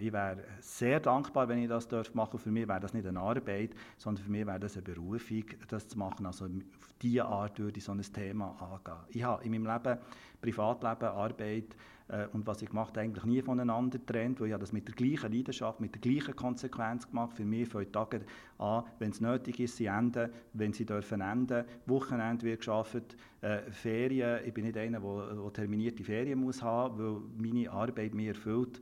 ich 0.01 0.13
wäre 0.13 0.43
sehr 0.61 0.99
dankbar, 0.99 1.49
wenn 1.49 1.59
ich 1.59 1.69
das 1.69 1.89
machen 2.15 2.31
dürfte. 2.31 2.39
Für 2.39 2.51
mich 2.51 2.67
wäre 2.67 2.81
das 2.81 2.95
nicht 2.95 3.07
eine 3.07 3.21
Arbeit, 3.21 3.71
sondern 3.97 4.25
für 4.25 4.31
mich 4.31 4.47
wäre 4.47 4.59
das 4.59 4.77
eine 4.77 4.83
Berufung, 4.83 5.45
das 5.69 5.87
zu 5.87 5.99
machen. 5.99 6.27
Also 6.27 6.47
auf 6.47 6.95
diese 7.01 7.25
Art 7.25 7.59
würde 7.61 7.79
ich 7.79 7.85
so 7.85 7.93
ein 7.93 8.03
Thema 8.03 8.57
angehen. 8.61 9.05
Ich 9.11 9.23
habe 9.23 9.45
in 9.45 9.53
meinem 9.53 9.67
Leben, 9.67 9.99
Privatleben, 10.41 11.09
Arbeit 11.09 11.77
äh, 12.09 12.27
und 12.33 12.47
was 12.47 12.63
ich 12.63 12.69
gemacht 12.69 12.97
eigentlich 12.97 13.25
nie 13.25 13.43
voneinander 13.43 13.99
getrennt, 13.99 14.41
weil 14.41 14.51
ich 14.51 14.57
das 14.57 14.73
mit 14.73 14.89
der 14.89 14.95
gleichen 14.95 15.33
Leidenschaft, 15.33 15.81
mit 15.81 15.95
der 15.95 16.01
gleichen 16.01 16.35
Konsequenz 16.35 17.09
gemacht. 17.09 17.35
Für 17.35 17.45
mich 17.45 17.69
fangen 17.69 17.93
Tage 17.93 18.23
an, 18.59 18.85
wenn 18.99 19.11
es 19.11 19.21
nötig 19.21 19.61
ist, 19.61 19.77
sie 19.77 19.87
enden, 19.87 20.31
wenn 20.55 20.73
sie 20.73 20.87
dürfen 20.87 21.21
enden. 21.21 21.65
Wochenende 21.87 22.47
wird 22.47 22.61
geschafft, 22.61 23.17
äh, 23.41 23.71
Ferien. 23.71 24.41
Ich 24.45 24.55
bin 24.55 24.65
nicht 24.65 24.77
einer, 24.77 25.01
der 25.01 25.53
terminierte 25.53 26.03
Ferien 26.03 26.41
muss 26.41 26.63
haben, 26.63 26.99
weil 26.99 27.21
meine 27.37 27.71
Arbeit 27.71 28.15
mich 28.15 28.29
erfüllt 28.29 28.81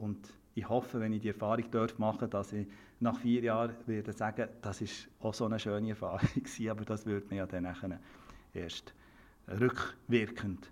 und 0.00 0.32
ich 0.54 0.68
hoffe, 0.68 1.00
wenn 1.00 1.12
ich 1.12 1.20
die 1.20 1.28
Erfahrung 1.28 1.64
dort 1.70 1.98
machen 1.98 2.28
dass 2.28 2.52
ich 2.52 2.66
nach 2.98 3.18
vier 3.18 3.42
Jahren 3.42 3.74
werde 3.86 4.12
sagen, 4.12 4.48
das 4.60 4.80
ist 4.80 5.08
auch 5.20 5.32
so 5.32 5.46
eine 5.46 5.58
schöne 5.58 5.90
Erfahrung 5.90 6.28
gewesen, 6.34 6.70
aber 6.70 6.84
das 6.84 7.06
würde 7.06 7.26
man 7.28 7.36
ja 7.38 7.46
dann 7.46 7.98
erst 8.52 8.94
rückwirkend 9.48 10.70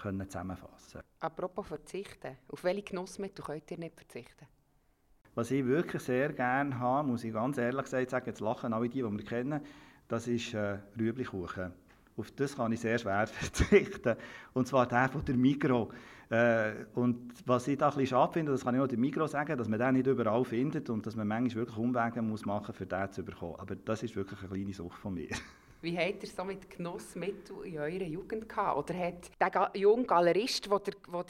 können 0.00 0.28
zusammenfassen 0.28 1.00
Apropos 1.20 1.66
verzichten, 1.66 2.36
auf 2.48 2.62
welche 2.64 2.82
Genussmittel 2.82 3.44
könnt 3.44 3.70
ihr 3.70 3.78
nicht 3.78 3.96
verzichten? 3.96 4.46
Was 5.34 5.50
ich 5.50 5.64
wirklich 5.64 6.02
sehr 6.02 6.32
gerne 6.32 6.78
habe, 6.78 7.08
muss 7.08 7.24
ich 7.24 7.32
ganz 7.32 7.58
ehrlich 7.58 7.86
sagen, 7.86 8.26
jetzt 8.26 8.40
lachen 8.40 8.72
alle 8.72 8.88
die, 8.88 9.02
die 9.02 9.10
wir 9.10 9.24
kennen, 9.24 9.60
das 10.08 10.26
ist 10.26 10.54
äh, 10.54 10.78
Rüeblikuchen. 10.98 11.72
Auf 12.18 12.30
das 12.32 12.56
kann 12.56 12.72
ich 12.72 12.80
sehr 12.80 12.98
schwer 12.98 13.26
verzichten. 13.26 14.16
Und 14.52 14.66
zwar 14.66 14.86
der 14.86 15.08
von 15.08 15.24
der 15.24 15.36
Migros. 15.36 15.88
Äh, 16.30 16.72
und 16.94 17.32
was 17.46 17.68
ich 17.68 17.78
da 17.78 17.86
ein 17.86 17.92
bisschen 17.92 18.08
schade 18.08 18.32
finde, 18.34 18.52
das 18.52 18.64
kann 18.64 18.74
ich 18.74 18.80
auch 18.80 18.86
der 18.86 18.98
Migros 18.98 19.30
sagen, 19.30 19.56
dass 19.56 19.68
man 19.68 19.78
den 19.78 19.94
nicht 19.94 20.06
überall 20.06 20.44
findet 20.44 20.90
und 20.90 21.06
dass 21.06 21.16
man 21.16 21.26
manchmal 21.26 21.66
wirklich 21.66 21.78
Umwege 21.78 22.20
muss 22.20 22.44
machen 22.44 22.74
muss, 22.76 22.82
um 22.82 22.88
den 22.88 23.12
zu 23.12 23.22
bekommen. 23.22 23.56
Aber 23.58 23.76
das 23.76 24.02
ist 24.02 24.14
wirklich 24.14 24.40
eine 24.40 24.48
kleine 24.48 24.74
Sucht 24.74 24.98
von 24.98 25.14
mir. 25.14 25.30
Wie 25.80 25.96
habt 25.96 26.24
ihr 26.24 26.28
so 26.28 26.42
mit 26.42 26.68
Genussmitteln 26.68 27.62
in 27.62 27.78
eurer 27.78 28.02
Jugend 28.02 28.48
gehabt? 28.48 28.78
Oder 28.78 28.98
hat 28.98 29.30
der 29.40 29.70
junge 29.80 30.04
Galerist, 30.04 30.68
wo 30.68 30.78
ihr, 30.78 30.92
ihr 30.92 31.12
war, 31.12 31.24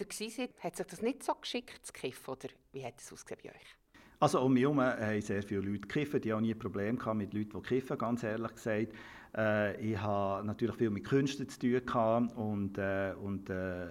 hat 0.60 0.76
sich 0.76 0.86
das 0.86 1.02
nicht 1.02 1.22
so 1.22 1.34
geschickt 1.34 1.84
zu 1.84 1.92
kiffen? 1.92 2.32
Oder 2.32 2.48
wie 2.72 2.82
hat 2.82 2.94
es 2.98 3.12
ausgesehen 3.12 3.40
bei 3.44 3.50
euch? 3.50 3.76
Also 4.20 4.40
um 4.40 4.54
mich 4.54 4.62
herum 4.62 4.80
haben 4.80 5.20
sehr 5.20 5.42
viele 5.42 5.60
Leute 5.60 5.80
gekifft. 5.82 6.24
Ich 6.24 6.32
hatte 6.32 6.40
nie 6.40 6.54
Probleme 6.54 7.14
mit 7.14 7.34
Leuten, 7.34 7.62
die 7.62 7.68
kiffen, 7.68 7.98
ganz 7.98 8.22
ehrlich 8.22 8.54
gesagt. 8.54 8.94
Äh, 9.36 9.80
ich 9.80 9.98
hatte 9.98 10.46
natürlich 10.46 10.76
viel 10.76 10.90
mit 10.90 11.04
Künsten 11.04 11.48
zu 11.48 11.58
tun 11.58 11.80
gehabt 11.84 12.36
und, 12.36 12.78
äh, 12.78 13.12
und 13.20 13.50
äh, 13.50 13.84
äh 13.84 13.88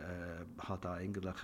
habe 0.59 0.79
da 0.81 0.93
eigentlich... 0.93 1.35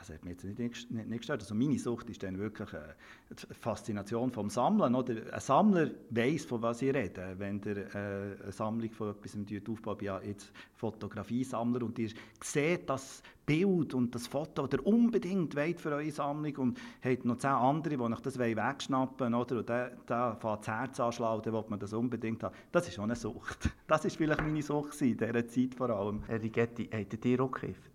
Äh, 0.00 0.06
das 0.06 0.10
hat 0.10 0.24
mich 0.24 0.32
jetzt 0.32 0.44
nicht, 0.44 0.90
nicht, 0.90 1.08
nicht 1.08 1.18
gestört. 1.18 1.40
Also 1.40 1.54
meine 1.54 1.78
Sucht 1.78 2.10
ist 2.10 2.22
dann 2.22 2.38
wirklich 2.38 2.72
äh, 2.72 2.94
die 3.30 3.54
Faszination 3.54 4.30
vom 4.30 4.50
Sammeln. 4.50 4.94
Oder? 4.94 5.32
Ein 5.32 5.40
Sammler 5.40 5.90
weiß, 6.10 6.44
von 6.44 6.62
was 6.62 6.82
ich 6.82 6.94
rede. 6.94 7.34
Wenn 7.38 7.60
der 7.60 7.94
äh, 7.94 8.42
eine 8.42 8.52
Sammlung 8.52 8.90
von 8.92 9.10
etwas 9.10 9.36
aufbaut, 9.68 10.02
ja 10.02 10.20
jetzt 10.20 10.52
Fotografiesammler 10.74 11.82
und 11.82 11.98
ihr 11.98 12.10
seht 12.42 12.88
das 12.88 13.22
Bild 13.46 13.94
und 13.94 14.14
das 14.14 14.26
Foto, 14.28 14.68
ihr 14.70 14.86
unbedingt 14.86 15.56
wollt 15.56 15.80
für 15.80 15.90
eure 15.90 16.10
Sammlung 16.10 16.56
und 16.56 16.80
habt 17.02 17.24
noch 17.24 17.38
zehn 17.38 17.50
andere, 17.50 17.96
die 17.96 18.00
euch 18.00 18.20
das 18.20 18.38
wegschnappen 18.38 19.32
wollen, 19.32 19.34
oder? 19.34 19.58
Und 19.58 19.68
da, 19.68 19.90
da 20.06 20.34
fängt 20.36 20.60
das 20.60 20.68
Herz 20.68 21.00
anschlagen, 21.00 21.42
dann 21.42 21.54
will 21.54 21.64
man 21.68 21.80
das 21.80 21.92
unbedingt 21.92 22.44
haben. 22.44 22.54
Das 22.70 22.86
ist 22.86 22.98
auch 22.98 23.04
eine 23.04 23.16
Sucht. 23.16 23.70
Das 23.88 24.04
war 24.04 24.10
vielleicht 24.10 24.40
meine 24.42 24.62
Sucht 24.62 25.00
in 25.02 25.16
dieser 25.16 25.48
Zeit 25.48 25.74
vor 25.74 25.90
allem. 25.90 26.22
Rigetti, 26.28 26.88
habt 26.92 27.24
ihr 27.24 27.40
auch 27.40 27.50
gekifft? 27.50 27.90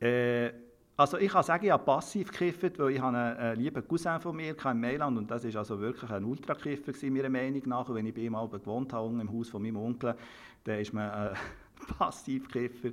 Äh, 0.00 0.52
also 0.98 1.16
ich 1.16 1.30
kann 1.30 1.44
sagen, 1.44 1.64
ich 1.64 1.70
habe 1.70 1.84
passiv 1.84 2.32
gekifft, 2.32 2.76
weil 2.80 2.90
ich 2.90 3.00
einen, 3.00 3.14
einen 3.14 3.60
lieben 3.60 3.86
Cousin 3.86 4.20
von 4.20 4.34
mir 4.34 4.56
in 4.58 4.80
Mailand 4.80 5.16
und 5.16 5.30
das 5.30 5.44
war 5.44 5.60
also 5.60 5.78
wirklich 5.78 6.10
ein 6.10 6.24
Ultrakiffer 6.24 6.92
meiner 7.08 7.28
Meinung 7.28 7.62
nach. 7.66 7.88
Und 7.88 7.94
wenn 7.94 8.06
ich 8.06 8.14
bei 8.14 8.22
ihm 8.22 8.32
gewohnt 8.32 8.92
habe, 8.92 9.08
im 9.08 9.32
Haus 9.32 9.48
von 9.48 9.62
meinem 9.62 9.76
Onkel, 9.76 10.16
dann 10.64 10.76
war 10.76 10.94
man 10.94 11.32
äh, 11.32 11.36
Passivkiffer. 11.98 12.90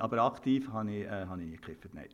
Aber 0.00 0.22
aktiv 0.22 0.68
habe 0.72 0.90
ich, 0.90 1.04
äh, 1.04 1.26
habe 1.26 1.40
ich 1.42 1.48
nie 1.48 1.56
gekifft, 1.56 1.94
nein. 1.94 2.08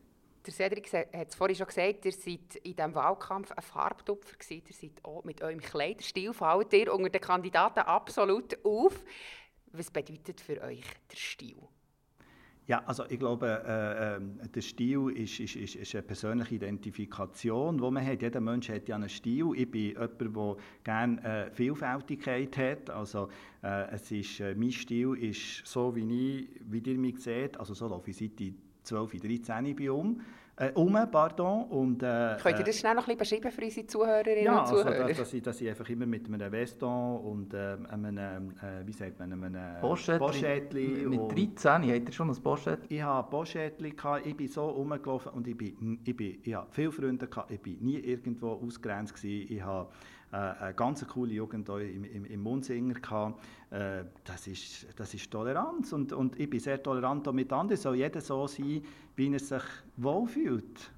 Der 0.45 0.53
Cedric 0.53 0.93
hat 0.93 1.29
es 1.29 1.33
vorhin 1.33 1.55
schon 1.55 1.65
gesagt, 1.65 2.05
ihr 2.05 2.11
seid 2.11 2.57
in 2.57 2.75
diesem 2.75 2.93
Wahlkampf 2.93 3.51
ein 3.51 3.63
Farbtupfer 3.63 4.37
gewesen. 4.37 4.61
Ihr 4.67 4.75
seid 4.75 5.03
auch 5.03 5.23
mit 5.23 5.41
eurem 5.41 5.59
Kleiderstil, 5.59 6.33
fallt 6.33 6.71
ihr 6.71 6.93
unter 6.93 7.09
den 7.09 7.21
Kandidaten 7.21 7.79
absolut 7.79 8.63
auf. 8.63 8.93
Was 9.71 9.89
bedeutet 9.89 10.39
für 10.39 10.61
euch 10.61 10.83
der 11.11 11.17
Stil? 11.17 11.67
Ja, 12.67 12.81
also 12.87 13.03
ich 13.07 13.19
glaube, 13.19 13.63
äh, 13.67 14.15
äh, 14.15 14.49
der 14.49 14.61
Stil 14.61 15.11
ist, 15.15 15.39
ist, 15.39 15.55
ist, 15.55 15.75
ist, 15.75 15.93
eine 15.93 16.01
persönliche 16.01 16.55
Identifikation, 16.55 17.77
die 17.77 17.91
man 17.91 18.03
hat. 18.03 18.23
Jeder 18.23 18.41
Mensch 18.41 18.69
hat 18.69 18.89
ja 18.89 18.95
einen 18.95 19.07
Stil. 19.07 19.51
Ich 19.55 19.69
bin 19.69 19.89
jemand, 19.91 20.19
der 20.19 20.55
gerne 20.83 21.23
äh, 21.23 21.51
Vielfältigkeit 21.51 22.57
hat. 22.57 22.89
Also 22.89 23.29
äh, 23.61 23.91
es 23.91 24.09
ist, 24.11 24.39
äh, 24.39 24.55
mein 24.55 24.71
Stil 24.71 25.13
ist 25.13 25.63
so, 25.63 25.95
wie, 25.95 26.39
ich, 26.39 26.49
wie 26.67 26.79
ihr 26.79 26.97
mich 26.97 27.19
seht. 27.19 27.55
Also 27.59 27.75
so 27.75 27.87
laufe 27.87 28.09
ich 28.09 28.17
seit 28.17 28.41
ich 28.41 28.53
12, 28.81 29.19
13 29.21 29.75
bin 29.75 29.89
um. 29.91 30.21
Äh, 30.57 30.71
um, 30.73 30.97
pardon. 31.11 31.65
Und, 31.65 32.01
äh, 32.01 32.37
Könnt 32.41 32.59
ihr 32.59 32.65
das 32.65 32.79
schnell 32.79 32.95
noch 32.95 33.07
ein 33.07 33.17
bisschen 33.17 33.41
beschreiben 33.41 33.55
für 33.55 33.65
unsere 33.65 33.87
Zuhörerinnen 33.87 34.45
ja, 34.45 34.59
und 34.59 34.67
Zuhörer? 34.67 34.87
Also, 34.87 35.07
dass, 35.07 35.17
dass, 35.17 35.33
ich, 35.33 35.43
dass 35.43 35.61
ich 35.61 35.69
einfach 35.69 35.89
immer 35.89 36.05
mit 36.05 36.25
einem 36.27 36.51
Veston 36.51 37.19
und 37.19 37.53
äh, 37.53 37.77
einem, 37.89 38.17
äh, 38.17 38.85
wie 38.85 38.93
sagt 38.93 39.19
man, 39.19 39.33
einem 39.33 39.81
Poschettli. 39.81 41.05
Mit 41.05 41.55
13 41.57 41.71
habt 41.93 42.07
ihr 42.07 42.11
schon 42.11 42.29
ein 42.29 42.41
Poschettli? 42.41 42.97
Ich 42.97 43.03
hatte 43.03 43.29
Poschettli, 43.29 43.95
ich 44.23 44.37
bin 44.37 44.47
so 44.47 44.69
rumgelaufen 44.69 45.33
und 45.33 45.45
ich, 45.47 45.57
bin, 45.57 45.99
ich, 46.05 46.15
bin, 46.15 46.37
ich 46.41 46.55
hatte 46.55 46.67
viele 46.71 46.91
Freunde, 46.91 47.27
gehabt, 47.27 47.51
ich 47.51 47.59
war 47.59 47.73
nie 47.81 47.97
irgendwo 47.97 48.53
ausgrenzt. 48.53 49.13
Gewesen. 49.13 49.53
Ich 49.53 49.61
habe 49.61 49.89
äh, 49.89 50.14
eine 50.35 50.73
ganz 50.73 51.07
coole 51.07 51.33
Jugend 51.33 51.69
im, 51.69 52.03
im, 52.03 52.25
im 52.25 52.41
Munsinger 52.41 52.95
gehabt. 52.95 53.41
Äh, 53.71 54.05
das, 54.23 54.47
ist, 54.47 54.87
das 54.95 55.13
ist 55.13 55.31
Toleranz 55.31 55.93
und, 55.93 56.13
und 56.13 56.39
ich 56.39 56.49
bin 56.49 56.59
sehr 56.59 56.81
tolerant 56.81 57.31
mit 57.33 57.51
anderen. 57.51 57.81
Soll 57.81 57.95
jeder 57.95 58.21
so 58.21 58.47
sein, 58.47 58.83
wie 59.15 59.33
er 59.33 59.39
sich 59.39 59.63
wohlfühlt. 59.97 60.91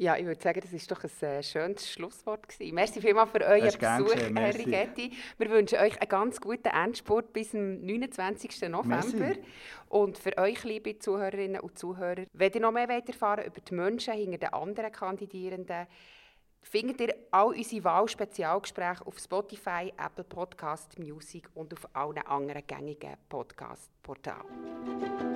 Ja, 0.00 0.16
ich 0.16 0.26
würde 0.26 0.40
sagen, 0.40 0.60
das 0.60 0.72
war 0.72 0.96
doch 0.96 1.04
ein 1.04 1.28
äh, 1.28 1.42
schönes 1.42 1.90
Schlusswort. 1.90 2.48
Gewesen. 2.48 2.72
Merci 2.72 3.00
vielmals 3.00 3.32
für 3.32 3.40
euren 3.40 3.64
Besuch, 3.64 4.14
Herr 4.14 4.54
Rigetti. 4.54 5.10
Wir 5.38 5.50
wünschen 5.50 5.80
euch 5.80 6.00
einen 6.00 6.08
ganz 6.08 6.40
guten 6.40 6.68
Endspurt 6.68 7.32
bis 7.32 7.50
zum 7.50 7.84
29. 7.84 8.68
November. 8.68 9.02
Merci. 9.18 9.40
Und 9.88 10.16
für 10.16 10.38
euch, 10.38 10.62
liebe 10.62 10.96
Zuhörerinnen 11.00 11.60
und 11.60 11.76
Zuhörer, 11.76 12.26
wenn 12.32 12.52
ihr 12.52 12.60
noch 12.60 12.70
mehr 12.70 12.88
erfahren 12.88 13.38
wollt 13.38 13.48
über 13.48 13.60
die 13.60 13.74
Menschen 13.74 14.14
hinter 14.14 14.38
den 14.38 14.52
anderen 14.52 14.92
Kandidierenden, 14.92 15.88
findet 16.62 17.00
ihr 17.00 17.14
all 17.30 17.48
unsere 17.48 17.84
Wahlspezialgespräche 17.84 19.06
auf 19.06 19.18
Spotify, 19.18 19.92
Apple 19.96 20.24
Podcast 20.24 20.98
Music 20.98 21.48
und 21.54 21.72
auf 21.72 21.88
allen 21.94 22.26
anderen 22.26 22.66
gängigen 22.66 23.16
Podcast-Portalen. 23.28 25.27